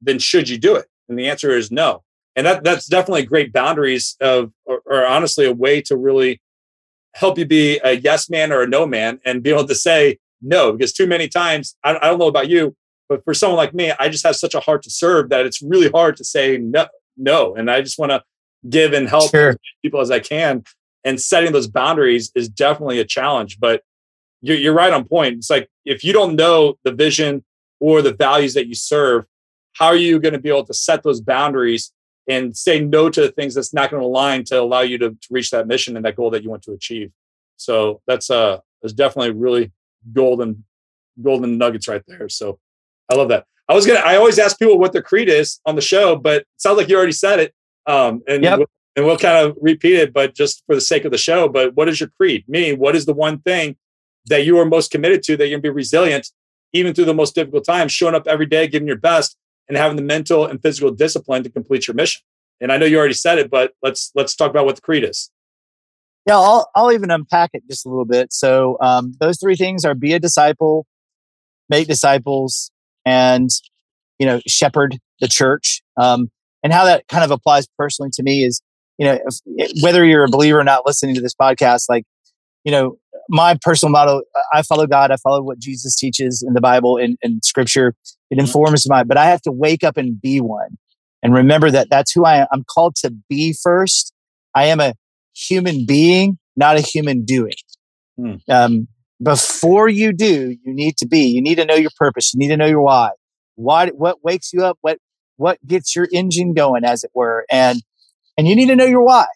then 0.00 0.18
should 0.18 0.48
you 0.48 0.58
do 0.58 0.76
it? 0.76 0.86
And 1.08 1.18
the 1.18 1.28
answer 1.28 1.56
is 1.56 1.70
no. 1.70 2.02
And 2.34 2.46
that 2.46 2.64
that's 2.64 2.86
definitely 2.86 3.24
great 3.24 3.52
boundaries 3.52 4.16
of, 4.20 4.52
or, 4.64 4.82
or 4.84 5.06
honestly, 5.06 5.46
a 5.46 5.52
way 5.52 5.80
to 5.82 5.96
really 5.96 6.40
help 7.14 7.38
you 7.38 7.46
be 7.46 7.80
a 7.82 7.92
yes 7.92 8.28
man 8.28 8.52
or 8.52 8.62
a 8.62 8.66
no 8.66 8.86
man 8.86 9.18
and 9.24 9.42
be 9.42 9.50
able 9.50 9.66
to 9.66 9.74
say 9.74 10.18
no 10.42 10.72
because 10.72 10.92
too 10.92 11.06
many 11.06 11.28
times 11.28 11.74
I, 11.82 11.96
I 11.96 12.08
don't 12.08 12.18
know 12.18 12.26
about 12.26 12.48
you 12.48 12.76
but 13.08 13.24
for 13.24 13.34
someone 13.34 13.56
like 13.56 13.74
me, 13.74 13.92
I 13.98 14.08
just 14.08 14.26
have 14.26 14.36
such 14.36 14.54
a 14.54 14.60
heart 14.60 14.82
to 14.84 14.90
serve 14.90 15.28
that 15.28 15.46
it's 15.46 15.62
really 15.62 15.88
hard 15.88 16.16
to 16.16 16.24
say 16.24 16.58
no. 16.58 16.86
No, 17.16 17.54
and 17.54 17.70
I 17.70 17.80
just 17.80 17.98
want 17.98 18.10
to 18.10 18.22
give 18.68 18.92
and 18.92 19.08
help 19.08 19.30
sure. 19.30 19.50
as 19.50 19.56
people 19.82 20.00
as 20.00 20.10
I 20.10 20.20
can. 20.20 20.64
And 21.04 21.20
setting 21.20 21.52
those 21.52 21.68
boundaries 21.68 22.30
is 22.34 22.48
definitely 22.48 22.98
a 22.98 23.04
challenge. 23.04 23.58
But 23.58 23.82
you're, 24.42 24.58
you're 24.58 24.74
right 24.74 24.92
on 24.92 25.06
point. 25.06 25.36
It's 25.36 25.48
like 25.48 25.70
if 25.84 26.04
you 26.04 26.12
don't 26.12 26.36
know 26.36 26.76
the 26.84 26.92
vision 26.92 27.44
or 27.80 28.02
the 28.02 28.12
values 28.12 28.54
that 28.54 28.66
you 28.66 28.74
serve, 28.74 29.24
how 29.78 29.86
are 29.86 29.96
you 29.96 30.18
going 30.18 30.32
to 30.32 30.40
be 30.40 30.48
able 30.48 30.64
to 30.64 30.74
set 30.74 31.02
those 31.02 31.20
boundaries 31.20 31.92
and 32.28 32.56
say 32.56 32.80
no 32.80 33.08
to 33.08 33.20
the 33.20 33.30
things 33.30 33.54
that's 33.54 33.72
not 33.72 33.90
going 33.90 34.00
to 34.00 34.06
align 34.06 34.44
to 34.44 34.60
allow 34.60 34.80
you 34.80 34.98
to, 34.98 35.10
to 35.10 35.28
reach 35.30 35.50
that 35.50 35.66
mission 35.66 35.96
and 35.96 36.04
that 36.04 36.16
goal 36.16 36.30
that 36.30 36.42
you 36.42 36.50
want 36.50 36.62
to 36.62 36.72
achieve? 36.72 37.10
So 37.56 38.00
that's 38.06 38.30
uh 38.30 38.58
that's 38.82 38.92
definitely 38.92 39.32
really 39.32 39.72
golden 40.12 40.64
golden 41.22 41.58
nuggets 41.58 41.88
right 41.88 42.02
there. 42.06 42.28
So 42.28 42.58
I 43.10 43.14
love 43.14 43.28
that. 43.28 43.46
I 43.68 43.74
was 43.74 43.86
gonna. 43.86 44.00
I 44.00 44.16
always 44.16 44.38
ask 44.38 44.58
people 44.58 44.78
what 44.78 44.92
their 44.92 45.02
creed 45.02 45.28
is 45.28 45.60
on 45.66 45.74
the 45.74 45.82
show, 45.82 46.16
but 46.16 46.42
it 46.42 46.46
sounds 46.56 46.76
like 46.76 46.88
you 46.88 46.96
already 46.96 47.12
said 47.12 47.40
it. 47.40 47.54
Um, 47.86 48.22
and 48.28 48.42
yep. 48.42 48.58
we'll, 48.58 48.66
and 48.94 49.06
we'll 49.06 49.18
kind 49.18 49.46
of 49.46 49.56
repeat 49.60 49.94
it, 49.94 50.12
but 50.12 50.34
just 50.34 50.62
for 50.66 50.74
the 50.74 50.80
sake 50.80 51.04
of 51.04 51.12
the 51.12 51.18
show. 51.18 51.48
But 51.48 51.74
what 51.74 51.88
is 51.88 51.98
your 51.98 52.10
creed? 52.16 52.44
Me, 52.48 52.72
what 52.72 52.94
is 52.94 53.06
the 53.06 53.12
one 53.12 53.38
thing 53.40 53.76
that 54.26 54.44
you 54.44 54.58
are 54.58 54.64
most 54.64 54.90
committed 54.90 55.22
to 55.24 55.36
that 55.36 55.48
you're 55.48 55.58
gonna 55.58 55.62
be 55.62 55.70
resilient 55.70 56.28
even 56.72 56.94
through 56.94 57.04
the 57.06 57.14
most 57.14 57.34
difficult 57.34 57.64
times, 57.64 57.92
showing 57.92 58.14
up 58.14 58.26
every 58.26 58.46
day, 58.46 58.66
giving 58.66 58.88
your 58.88 58.98
best, 58.98 59.36
and 59.68 59.76
having 59.76 59.96
the 59.96 60.02
mental 60.02 60.46
and 60.46 60.60
physical 60.62 60.90
discipline 60.90 61.42
to 61.42 61.50
complete 61.50 61.86
your 61.86 61.94
mission. 61.94 62.22
And 62.60 62.72
I 62.72 62.78
know 62.78 62.86
you 62.86 62.98
already 62.98 63.14
said 63.14 63.38
it, 63.38 63.50
but 63.50 63.72
let's 63.82 64.10
let's 64.14 64.34
talk 64.34 64.50
about 64.50 64.64
what 64.64 64.76
the 64.76 64.82
creed 64.82 65.04
is. 65.04 65.30
Yeah, 66.26 66.38
I'll 66.38 66.70
I'll 66.74 66.92
even 66.92 67.10
unpack 67.10 67.50
it 67.52 67.62
just 67.68 67.86
a 67.86 67.88
little 67.88 68.04
bit. 68.04 68.32
So 68.32 68.78
um, 68.80 69.14
those 69.20 69.38
three 69.38 69.56
things 69.56 69.84
are: 69.84 69.94
be 69.94 70.14
a 70.14 70.18
disciple, 70.18 70.86
make 71.68 71.86
disciples, 71.86 72.70
and 73.04 73.50
you 74.18 74.26
know 74.26 74.40
shepherd 74.46 74.98
the 75.20 75.28
church 75.28 75.82
um, 75.96 76.30
and 76.62 76.72
how 76.72 76.84
that 76.84 77.06
kind 77.08 77.24
of 77.24 77.30
applies 77.30 77.66
personally 77.78 78.10
to 78.12 78.22
me 78.22 78.44
is 78.44 78.60
you 78.98 79.06
know 79.06 79.18
if, 79.56 79.82
whether 79.82 80.04
you're 80.04 80.24
a 80.24 80.28
believer 80.28 80.58
or 80.58 80.64
not 80.64 80.84
listening 80.86 81.14
to 81.14 81.20
this 81.20 81.34
podcast 81.34 81.84
like 81.88 82.04
you 82.64 82.72
know 82.72 82.98
my 83.28 83.56
personal 83.62 83.90
motto 83.90 84.22
i 84.52 84.62
follow 84.62 84.86
god 84.86 85.10
i 85.10 85.16
follow 85.16 85.42
what 85.42 85.58
jesus 85.58 85.96
teaches 85.96 86.44
in 86.46 86.54
the 86.54 86.60
bible 86.60 86.96
and 86.96 87.16
in, 87.22 87.32
in 87.32 87.42
scripture 87.42 87.88
it 88.30 88.34
mm-hmm. 88.34 88.40
informs 88.40 88.88
my 88.88 89.02
but 89.02 89.16
i 89.16 89.24
have 89.26 89.42
to 89.42 89.52
wake 89.52 89.84
up 89.84 89.96
and 89.96 90.20
be 90.20 90.40
one 90.40 90.76
and 91.22 91.34
remember 91.34 91.70
that 91.70 91.88
that's 91.90 92.12
who 92.12 92.24
i 92.24 92.36
am 92.36 92.46
i'm 92.52 92.64
called 92.64 92.94
to 92.94 93.12
be 93.28 93.54
first 93.62 94.12
i 94.54 94.64
am 94.64 94.80
a 94.80 94.94
human 95.34 95.84
being 95.86 96.38
not 96.56 96.76
a 96.76 96.80
human 96.80 97.24
doing 97.24 97.54
hmm. 98.16 98.34
um, 98.48 98.88
before 99.22 99.88
you 99.88 100.12
do, 100.12 100.56
you 100.62 100.74
need 100.74 100.96
to 100.98 101.06
be. 101.06 101.26
You 101.26 101.40
need 101.40 101.56
to 101.56 101.64
know 101.64 101.74
your 101.74 101.90
purpose. 101.96 102.34
You 102.34 102.38
need 102.38 102.48
to 102.48 102.56
know 102.56 102.66
your 102.66 102.82
why. 102.82 103.10
Why? 103.54 103.88
What 103.88 104.22
wakes 104.22 104.52
you 104.52 104.64
up? 104.64 104.78
What 104.82 104.98
what 105.36 105.58
gets 105.66 105.94
your 105.94 106.08
engine 106.12 106.54
going, 106.54 106.84
as 106.84 107.04
it 107.04 107.10
were? 107.14 107.46
And 107.50 107.82
and 108.36 108.46
you 108.46 108.54
need 108.54 108.66
to 108.66 108.76
know 108.76 108.84
your 108.84 109.02
why. 109.02 109.26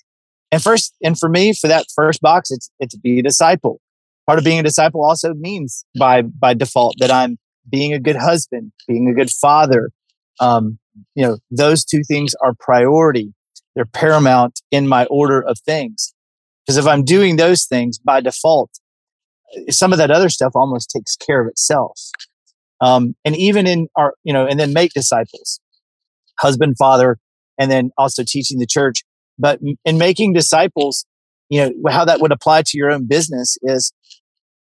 And 0.53 0.63
first, 0.63 0.95
and 1.03 1.19
for 1.19 1.29
me, 1.29 1.53
for 1.53 1.69
that 1.69 1.87
first 1.95 2.21
box, 2.21 2.51
it's 2.51 2.71
it's 2.81 2.97
be 2.97 3.21
a 3.21 3.23
disciple. 3.23 3.81
part 4.27 4.39
of 4.39 4.45
being 4.45 4.59
a 4.59 4.63
disciple 4.65 5.05
also 5.05 5.35
means 5.35 5.85
by 5.99 6.23
by 6.23 6.55
default 6.55 6.97
that 6.99 7.11
I'm 7.11 7.39
being 7.69 7.93
a 7.93 8.01
good 8.01 8.17
husband, 8.17 8.73
being 8.89 9.09
a 9.09 9.15
good 9.15 9.31
father. 9.31 9.91
Um, 10.41 10.79
you 11.15 11.25
know, 11.25 11.39
those 11.51 11.85
two 11.85 12.03
things 12.03 12.35
are 12.43 12.55
priority. 12.59 13.33
They're 13.75 13.85
paramount 13.85 14.61
in 14.71 14.89
my 14.89 15.07
order 15.07 15.41
of 15.41 15.59
things. 15.61 16.15
Because 16.67 16.77
if 16.77 16.87
I'm 16.87 17.05
doing 17.05 17.37
those 17.37 17.65
things 17.65 17.99
by 17.99 18.21
default, 18.21 18.71
some 19.69 19.93
of 19.93 19.99
that 19.99 20.11
other 20.11 20.29
stuff 20.29 20.53
almost 20.55 20.91
takes 20.91 21.17
care 21.17 21.41
of 21.41 21.49
itself. 21.49 22.01
Um, 22.81 23.15
and 23.25 23.37
even 23.37 23.67
in 23.67 23.89
our, 23.97 24.15
you 24.25 24.33
know, 24.33 24.47
and 24.47 24.59
then 24.59 24.73
make 24.73 24.93
disciples, 24.93 25.61
husband, 26.39 26.77
father, 26.79 27.19
and 27.59 27.71
then 27.71 27.91
also 27.99 28.25
teaching 28.27 28.59
the 28.59 28.67
church. 28.67 29.03
But 29.40 29.59
in 29.85 29.98
making 29.98 30.35
disciples, 30.35 31.07
you 31.48 31.61
know, 31.61 31.90
how 31.90 32.05
that 32.05 32.20
would 32.20 32.33
apply 32.33 32.62
to 32.62 32.79
your 32.79 32.90
own 32.90 33.07
business 33.07 33.57
is 33.62 33.92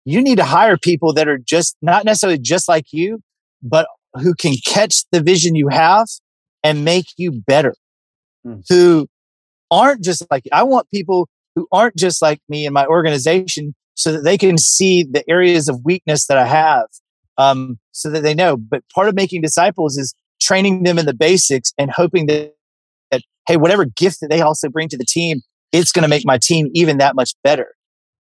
you 0.05 0.21
need 0.21 0.37
to 0.37 0.45
hire 0.45 0.77
people 0.77 1.13
that 1.13 1.27
are 1.27 1.37
just 1.37 1.75
not 1.81 2.05
necessarily 2.05 2.39
just 2.39 2.69
like 2.69 2.85
you, 2.93 3.19
but 3.61 3.87
who 4.13 4.33
can 4.33 4.53
catch 4.65 5.03
the 5.11 5.21
vision 5.21 5.55
you 5.55 5.67
have 5.67 6.07
and 6.63 6.85
make 6.85 7.07
you 7.17 7.31
better. 7.45 7.73
Hmm. 8.43 8.59
Who 8.69 9.07
aren't 9.69 10.03
just 10.03 10.25
like 10.31 10.43
I 10.53 10.63
want 10.63 10.89
people 10.91 11.27
who 11.55 11.67
aren't 11.71 11.97
just 11.97 12.21
like 12.21 12.39
me 12.47 12.65
in 12.65 12.73
my 12.73 12.85
organization 12.85 13.75
so 13.95 14.11
that 14.11 14.23
they 14.23 14.37
can 14.37 14.57
see 14.57 15.03
the 15.03 15.27
areas 15.27 15.67
of 15.67 15.83
weakness 15.83 16.27
that 16.27 16.37
I 16.37 16.45
have 16.45 16.85
um, 17.37 17.79
so 17.91 18.09
that 18.11 18.21
they 18.21 18.35
know. 18.35 18.55
But 18.55 18.83
part 18.93 19.09
of 19.09 19.15
making 19.15 19.41
disciples 19.41 19.97
is 19.97 20.13
training 20.39 20.83
them 20.83 20.99
in 20.99 21.05
the 21.05 21.13
basics 21.13 21.73
and 21.77 21.89
hoping 21.91 22.27
that 22.27 22.53
hey, 23.47 23.57
whatever 23.57 23.85
gift 23.85 24.19
that 24.21 24.29
they 24.29 24.41
also 24.41 24.69
bring 24.69 24.89
to 24.89 24.97
the 24.97 25.05
team, 25.05 25.41
it's 25.71 25.91
going 25.91 26.03
to 26.03 26.09
make 26.09 26.25
my 26.25 26.37
team 26.37 26.69
even 26.73 26.97
that 26.97 27.15
much 27.15 27.33
better. 27.43 27.73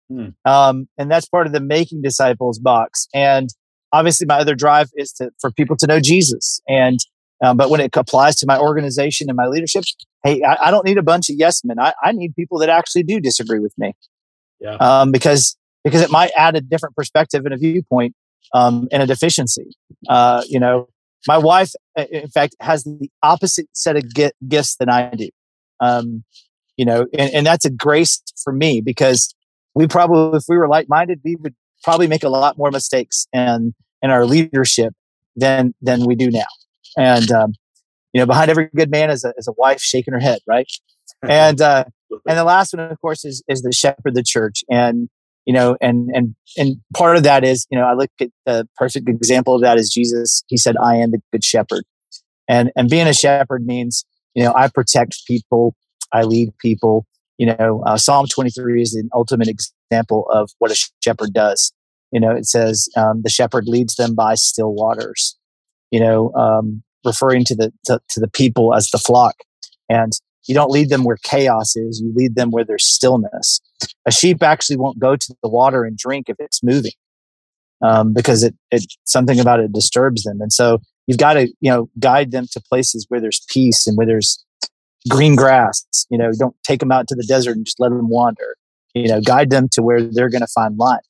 Hmm. 0.10 0.30
Um, 0.46 0.88
and 0.98 1.10
that's 1.10 1.28
part 1.28 1.48
of 1.48 1.54
the 1.54 1.60
making 1.60 2.02
disciples 2.02 2.60
box. 2.60 3.08
And 3.14 3.50
obviously, 3.92 4.26
my 4.26 4.38
other 4.38 4.56
drive 4.56 4.90
is 4.96 5.12
to 5.14 5.32
for 5.40 5.52
people 5.52 5.76
to 5.78 5.88
know 5.88 6.00
Jesus. 6.00 6.62
And 6.68 7.00
um, 7.44 7.58
but 7.58 7.70
when 7.70 7.82
it 7.82 7.96
applies 7.96 8.36
to 8.38 8.46
my 8.46 8.58
organization 8.58 9.30
and 9.30 9.36
my 9.36 9.48
leadership, 9.48 9.84
hey, 10.24 10.42
I, 10.44 10.68
I 10.68 10.72
don't 10.72 10.86
need 10.86 10.98
a 10.98 11.04
bunch 11.04 11.30
of 11.30 11.36
yes 11.38 11.64
men. 11.64 11.80
I, 11.80 11.94
I, 12.02 12.12
need 12.14 12.34
people 12.34 12.60
that 12.60 12.70
actually 12.70 13.04
do 13.04 13.20
disagree 13.20 13.60
with 13.60 13.74
me. 13.78 13.94
Yeah. 14.62 14.76
Um, 14.76 15.12
because 15.12 15.58
because 15.84 16.02
it 16.02 16.12
might 16.12 16.32
add 16.38 16.56
a 16.56 16.62
different 16.62 16.96
perspective 16.96 17.46
and 17.46 17.54
a 17.54 17.58
viewpoint 17.58 18.16
um, 18.54 18.88
and 18.92 19.04
a 19.04 19.06
deficiency. 19.06 19.76
Uh, 20.08 20.44
you 20.48 20.60
know, 20.60 20.88
my 21.28 21.38
wife, 21.38 21.72
in 21.96 22.28
fact, 22.30 22.56
has 22.60 22.84
the 22.84 23.10
opposite 23.24 23.68
set 23.74 23.96
of 23.96 24.04
gifts 24.48 24.76
than 24.78 24.90
I 24.90 25.10
do. 25.10 25.30
Um, 25.80 26.24
you 26.78 26.86
know, 26.86 27.08
and, 27.14 27.34
and 27.34 27.46
that's 27.46 27.66
a 27.66 27.70
grace 27.70 28.22
for 28.44 28.54
me 28.54 28.82
because 28.82 29.34
we 29.74 29.88
probably, 29.88 30.38
if 30.38 30.44
we 30.48 30.58
were 30.58 30.68
like 30.68 30.88
minded, 30.90 31.22
we 31.24 31.36
would 31.38 31.56
probably 31.84 32.08
make 32.08 32.24
a 32.24 32.30
lot 32.30 32.58
more 32.58 32.72
mistakes 32.72 33.28
and 33.34 33.74
in 34.02 34.12
our 34.12 34.26
leadership 34.26 34.94
than 35.36 35.74
than 35.82 36.06
we 36.06 36.16
do 36.16 36.30
now. 36.30 36.46
And 36.98 37.32
um, 37.32 37.54
you 38.14 38.20
know, 38.22 38.26
behind 38.26 38.50
every 38.50 38.70
good 38.76 38.92
man 38.92 39.10
is 39.10 39.24
a 39.24 39.34
is 39.38 39.48
a 39.48 39.54
wife 39.54 39.82
shaking 39.82 40.14
her 40.14 40.20
head, 40.20 40.40
right? 40.48 40.68
and 41.24 41.62
uh, 41.62 41.86
and 42.28 42.38
the 42.38 42.44
last 42.44 42.74
one, 42.74 42.92
of 42.92 43.02
course, 43.02 43.26
is 43.26 43.44
is 43.48 43.62
the 43.62 43.72
shepherd 43.72 44.16
the 44.16 44.24
church. 44.24 44.64
And 44.70 45.10
you 45.46 45.54
know, 45.54 45.78
and 45.80 46.10
and 46.14 46.36
and 46.58 46.78
part 46.96 47.18
of 47.18 47.24
that 47.24 47.44
is, 47.44 47.68
you 47.70 47.78
know, 47.78 47.86
I 47.86 47.94
look 47.94 48.10
at 48.20 48.30
the 48.46 48.68
perfect 48.78 49.08
example 49.08 49.56
of 49.56 49.62
that 49.62 49.78
is 49.78 49.92
Jesus. 49.92 50.44
He 50.48 50.58
said, 50.58 50.76
"I 50.82 50.96
am 50.96 51.12
the 51.12 51.22
good 51.32 51.44
shepherd," 51.44 51.84
and 52.48 52.72
and 52.76 52.90
being 52.90 53.08
a 53.08 53.14
shepherd 53.14 53.66
means, 53.66 54.06
you 54.34 54.44
know, 54.44 54.54
I 54.56 54.68
protect 54.68 55.26
people, 55.28 55.76
I 56.12 56.24
lead 56.24 56.50
people. 56.60 57.06
You 57.38 57.48
know, 57.48 57.84
uh, 57.86 57.98
Psalm 57.98 58.28
23 58.28 58.82
is 58.82 58.96
an 58.96 59.10
ultimate 59.14 59.50
example 59.50 60.26
of 60.30 60.50
what 60.60 60.72
a 60.72 60.90
shepherd 61.04 61.34
does. 61.34 61.74
You 62.12 62.20
know, 62.20 62.32
it 62.32 62.46
says 62.46 62.88
um, 62.96 63.24
the 63.24 63.30
shepherd 63.30 63.68
leads 63.68 63.96
them 63.96 64.16
by 64.16 64.36
still 64.36 64.74
waters. 64.74 65.38
You 65.92 66.00
know, 66.00 66.34
um, 66.34 66.82
referring 67.04 67.44
to 67.46 67.56
the 67.56 67.72
to, 67.86 68.00
to 68.10 68.20
the 68.20 68.30
people 68.30 68.74
as 68.74 68.90
the 68.90 68.98
flock, 68.98 69.36
and 69.90 70.12
you 70.48 70.56
don't 70.56 70.72
lead 70.72 70.90
them 70.90 71.04
where 71.04 71.18
chaos 71.24 71.76
is, 71.76 72.02
you 72.02 72.14
lead 72.16 72.36
them 72.36 72.52
where 72.52 72.64
there's 72.64 72.86
stillness. 72.86 73.62
A 74.06 74.12
sheep 74.12 74.44
actually 74.44 74.78
won't 74.78 75.00
go 75.00 75.16
to 75.16 75.36
the 75.42 75.50
water 75.50 75.84
and 75.84 75.98
drink 75.98 76.30
if 76.30 76.36
it's 76.40 76.64
moving 76.64 76.94
um, 77.82 78.14
because 78.14 78.44
it, 78.44 78.56
it 78.72 78.86
something 79.06 79.40
about 79.40 79.60
it 79.60 79.74
disturbs 79.74 80.24
them. 80.24 80.42
And 80.42 80.52
so 80.52 80.80
you've 81.08 81.18
got 81.18 81.34
to 81.34 81.48
you 81.60 81.72
know 81.72 81.90
guide 82.00 82.32
them 82.32 82.48
to 82.52 82.62
places 82.62 83.06
where 83.10 83.20
there's 83.20 83.46
peace 83.50 83.88
and 83.88 83.98
where 83.98 84.08
there's 84.08 84.44
green 85.10 85.36
grass. 85.36 85.86
You 86.10 86.18
know, 86.18 86.32
don't 86.38 86.56
take 86.64 86.80
them 86.80 86.92
out 86.92 87.08
to 87.10 87.16
the 87.16 87.24
desert 87.24 87.56
and 87.56 87.66
just 87.66 87.80
let 87.80 87.90
them 87.90 88.10
wander. 88.10 88.56
You 88.94 89.08
know, 89.08 89.22
guide 89.22 89.50
them 89.50 89.68
to 89.74 89.84
where 89.84 90.02
they're 90.02 90.30
going 90.30 90.42
to 90.42 90.48
find 90.48 90.78
life. 90.78 91.02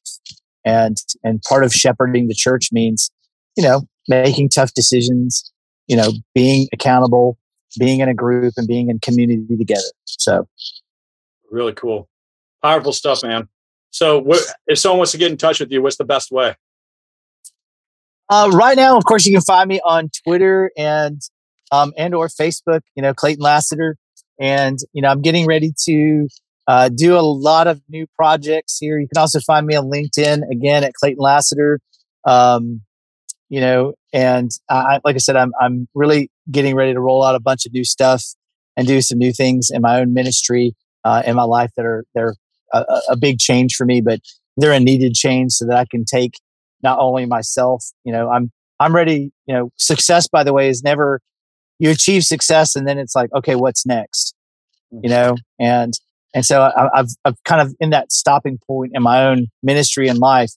And 0.63 0.97
and 1.23 1.41
part 1.43 1.63
of 1.63 1.73
shepherding 1.73 2.27
the 2.27 2.33
church 2.33 2.69
means, 2.71 3.11
you 3.55 3.63
know, 3.63 3.83
making 4.07 4.49
tough 4.49 4.73
decisions, 4.73 5.51
you 5.87 5.95
know, 5.95 6.11
being 6.33 6.67
accountable, 6.73 7.37
being 7.77 7.99
in 7.99 8.09
a 8.09 8.13
group 8.13 8.53
and 8.57 8.67
being 8.67 8.89
in 8.89 8.99
community 8.99 9.57
together. 9.57 9.81
So, 10.05 10.47
really 11.51 11.73
cool, 11.73 12.07
powerful 12.61 12.93
stuff, 12.93 13.23
man. 13.23 13.47
So, 13.91 14.19
what, 14.19 14.41
if 14.67 14.79
someone 14.79 14.99
wants 14.99 15.11
to 15.13 15.17
get 15.17 15.31
in 15.31 15.37
touch 15.37 15.59
with 15.59 15.71
you, 15.71 15.81
what's 15.81 15.97
the 15.97 16.05
best 16.05 16.31
way? 16.31 16.55
Uh, 18.29 18.49
right 18.53 18.75
now, 18.75 18.97
of 18.97 19.05
course, 19.05 19.25
you 19.25 19.33
can 19.33 19.41
find 19.41 19.67
me 19.67 19.79
on 19.85 20.09
Twitter 20.25 20.71
and 20.77 21.21
um, 21.71 21.93
and 21.97 22.15
or 22.15 22.27
Facebook. 22.27 22.81
You 22.95 23.03
know, 23.03 23.13
Clayton 23.13 23.43
Lassiter, 23.43 23.97
and 24.39 24.79
you 24.93 25.01
know, 25.01 25.09
I'm 25.09 25.21
getting 25.21 25.45
ready 25.45 25.73
to 25.85 26.27
uh, 26.67 26.89
do 26.89 27.15
a 27.15 27.21
lot 27.21 27.67
of 27.67 27.81
new 27.87 28.07
projects 28.15 28.77
here. 28.79 28.99
You 28.99 29.07
can 29.07 29.19
also 29.19 29.39
find 29.39 29.65
me 29.67 29.75
on 29.75 29.85
LinkedIn 29.85 30.41
again 30.51 30.83
at 30.83 30.93
Clayton 30.93 31.21
Lassiter. 31.21 31.79
Um, 32.25 32.81
you 33.49 33.61
know, 33.61 33.93
and 34.11 34.49
I, 34.69 34.99
like 35.03 35.15
I 35.15 35.19
said, 35.19 35.35
I'm 35.35 35.53
I'm 35.61 35.87
really 35.93 36.31
getting 36.51 36.75
ready 36.75 36.93
to 36.93 36.99
roll 36.99 37.23
out 37.23 37.35
a 37.35 37.39
bunch 37.39 37.65
of 37.65 37.73
new 37.73 37.83
stuff 37.83 38.23
and 38.77 38.87
do 38.87 39.01
some 39.01 39.17
new 39.17 39.31
things 39.31 39.69
in 39.71 39.81
my 39.81 39.99
own 39.99 40.13
ministry 40.13 40.75
uh, 41.03 41.23
in 41.25 41.35
my 41.35 41.43
life 41.43 41.71
that 41.77 41.85
are 41.85 42.05
they're 42.13 42.35
a, 42.73 43.01
a 43.09 43.17
big 43.17 43.39
change 43.39 43.75
for 43.75 43.85
me, 43.85 44.01
but 44.01 44.19
they're 44.57 44.73
a 44.73 44.79
needed 44.79 45.13
change 45.13 45.53
so 45.53 45.65
that 45.65 45.77
I 45.77 45.85
can 45.89 46.05
take 46.05 46.33
not 46.83 46.99
only 46.99 47.25
myself, 47.25 47.85
you 48.03 48.11
know, 48.11 48.29
I'm 48.29 48.51
I'm 48.79 48.95
ready. 48.95 49.31
You 49.45 49.55
know, 49.55 49.69
success, 49.77 50.27
by 50.27 50.43
the 50.43 50.53
way, 50.53 50.69
is 50.69 50.83
never 50.83 51.21
you 51.79 51.89
achieve 51.89 52.23
success 52.23 52.75
and 52.75 52.87
then 52.87 52.97
it's 52.97 53.15
like, 53.15 53.29
okay, 53.33 53.55
what's 53.55 53.85
next? 53.85 54.35
You 54.91 55.09
mm-hmm. 55.09 55.09
know, 55.09 55.35
and 55.59 55.93
and 56.33 56.45
so 56.45 56.61
I, 56.61 56.99
I've 56.99 57.09
I've 57.23 57.43
kind 57.43 57.61
of 57.61 57.73
in 57.79 57.91
that 57.91 58.11
stopping 58.11 58.59
point 58.67 58.91
in 58.93 59.03
my 59.03 59.25
own 59.25 59.47
ministry 59.63 60.07
and 60.07 60.19
life. 60.19 60.51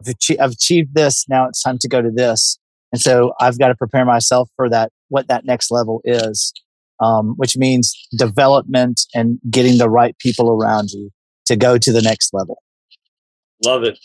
I've 0.00 0.08
achieved, 0.08 0.40
I've 0.40 0.52
achieved 0.52 0.94
this. 0.94 1.26
Now 1.28 1.46
it's 1.48 1.62
time 1.62 1.78
to 1.78 1.88
go 1.88 2.00
to 2.00 2.10
this. 2.10 2.58
And 2.92 3.00
so 3.00 3.34
I've 3.40 3.58
got 3.58 3.68
to 3.68 3.74
prepare 3.74 4.04
myself 4.04 4.50
for 4.56 4.68
that, 4.70 4.90
what 5.10 5.28
that 5.28 5.44
next 5.44 5.70
level 5.70 6.00
is, 6.04 6.52
um, 7.00 7.34
which 7.36 7.56
means 7.56 7.94
development 8.16 9.02
and 9.14 9.38
getting 9.50 9.78
the 9.78 9.88
right 9.88 10.16
people 10.18 10.50
around 10.50 10.90
you 10.90 11.10
to 11.46 11.56
go 11.56 11.76
to 11.78 11.92
the 11.92 12.02
next 12.02 12.32
level. 12.32 12.62
Love 13.64 13.84
it. 13.84 13.98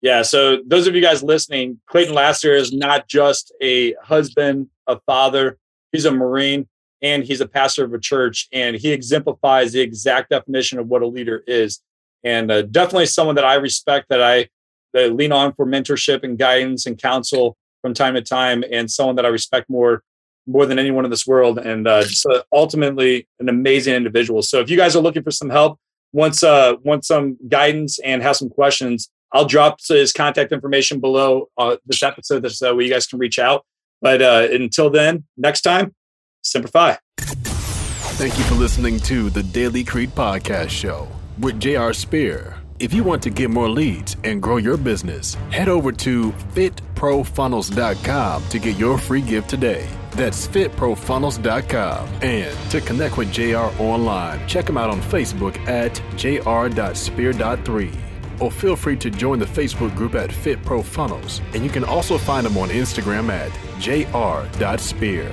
Yeah. 0.00 0.22
So 0.22 0.58
those 0.66 0.86
of 0.86 0.94
you 0.94 1.02
guys 1.02 1.22
listening, 1.22 1.80
Clayton 1.86 2.14
Lassiter 2.14 2.54
is 2.54 2.72
not 2.72 3.08
just 3.08 3.52
a 3.62 3.94
husband, 4.02 4.68
a 4.86 4.98
father, 5.06 5.58
he's 5.92 6.04
a 6.04 6.10
Marine 6.10 6.66
and 7.02 7.22
he's 7.22 7.40
a 7.40 7.46
pastor 7.46 7.84
of 7.84 7.92
a 7.92 7.98
church 8.00 8.48
and 8.52 8.76
he 8.76 8.90
exemplifies 8.92 9.72
the 9.72 9.80
exact 9.80 10.30
definition 10.30 10.78
of 10.78 10.88
what 10.88 11.02
a 11.02 11.06
leader 11.06 11.44
is. 11.46 11.80
And 12.24 12.50
uh, 12.50 12.62
definitely 12.62 13.06
someone 13.06 13.34
that 13.36 13.44
I 13.44 13.54
respect 13.54 14.08
that 14.08 14.22
I 14.22 14.48
that 14.92 15.14
lean 15.14 15.32
on 15.32 15.54
for 15.54 15.66
mentorship 15.66 16.22
and 16.22 16.38
guidance 16.38 16.86
and 16.86 16.98
counsel 16.98 17.56
from 17.80 17.94
time 17.94 18.14
to 18.14 18.22
time, 18.22 18.62
and 18.70 18.90
someone 18.90 19.16
that 19.16 19.26
I 19.26 19.28
respect 19.28 19.68
more 19.68 20.02
more 20.46 20.66
than 20.66 20.78
anyone 20.78 21.04
in 21.04 21.10
this 21.10 21.26
world, 21.26 21.58
and 21.58 21.86
uh, 21.86 22.02
just 22.02 22.26
uh, 22.26 22.42
ultimately 22.52 23.28
an 23.40 23.48
amazing 23.48 23.94
individual. 23.94 24.42
So 24.42 24.60
if 24.60 24.70
you 24.70 24.76
guys 24.76 24.96
are 24.96 25.00
looking 25.00 25.22
for 25.22 25.30
some 25.30 25.50
help, 25.50 25.78
once 26.12 26.42
uh, 26.42 26.74
want 26.82 27.04
some 27.04 27.36
guidance 27.48 27.98
and 28.00 28.22
have 28.22 28.36
some 28.36 28.50
questions, 28.50 29.10
I'll 29.32 29.46
drop 29.46 29.78
his 29.86 30.12
contact 30.12 30.52
information 30.52 31.00
below 31.00 31.48
uh, 31.56 31.76
this 31.86 32.02
episode, 32.02 32.48
so 32.50 32.78
you 32.78 32.90
guys 32.90 33.06
can 33.06 33.18
reach 33.18 33.38
out. 33.38 33.64
But 34.00 34.20
uh, 34.20 34.48
until 34.50 34.90
then, 34.90 35.24
next 35.36 35.62
time, 35.62 35.94
Semper 36.42 36.68
Fi. 36.68 36.98
Thank 37.18 38.36
you 38.36 38.44
for 38.44 38.56
listening 38.56 39.00
to 39.00 39.30
the 39.30 39.42
Daily 39.42 39.84
Creed 39.84 40.10
Podcast 40.10 40.68
Show 40.68 41.08
with 41.38 41.58
J.R. 41.58 41.92
Spear. 41.92 42.58
If 42.78 42.92
you 42.92 43.04
want 43.04 43.22
to 43.22 43.30
get 43.30 43.48
more 43.48 43.68
leads 43.68 44.16
and 44.24 44.42
grow 44.42 44.56
your 44.56 44.76
business, 44.76 45.34
head 45.50 45.68
over 45.68 45.92
to 45.92 46.32
fitprofunnels.com 46.32 48.48
to 48.48 48.58
get 48.58 48.76
your 48.76 48.98
free 48.98 49.20
gift 49.20 49.48
today. 49.48 49.88
That's 50.14 50.46
fitprofunnels.com. 50.46 52.08
And 52.22 52.70
to 52.70 52.80
connect 52.80 53.16
with 53.16 53.32
JR 53.32 53.70
online, 53.82 54.46
check 54.46 54.68
him 54.68 54.76
out 54.76 54.90
on 54.90 55.00
Facebook 55.00 55.56
at 55.66 55.94
jr.spear.3 56.16 57.98
or 58.40 58.50
feel 58.50 58.74
free 58.74 58.96
to 58.96 59.10
join 59.10 59.38
the 59.38 59.46
Facebook 59.46 59.94
group 59.94 60.14
at 60.16 60.32
Fit 60.32 60.62
Pro 60.64 60.82
Funnels. 60.82 61.40
And 61.54 61.62
you 61.62 61.70
can 61.70 61.84
also 61.84 62.18
find 62.18 62.46
him 62.46 62.56
on 62.56 62.70
Instagram 62.70 63.30
at 63.30 63.52
jr.spear. 63.78 65.30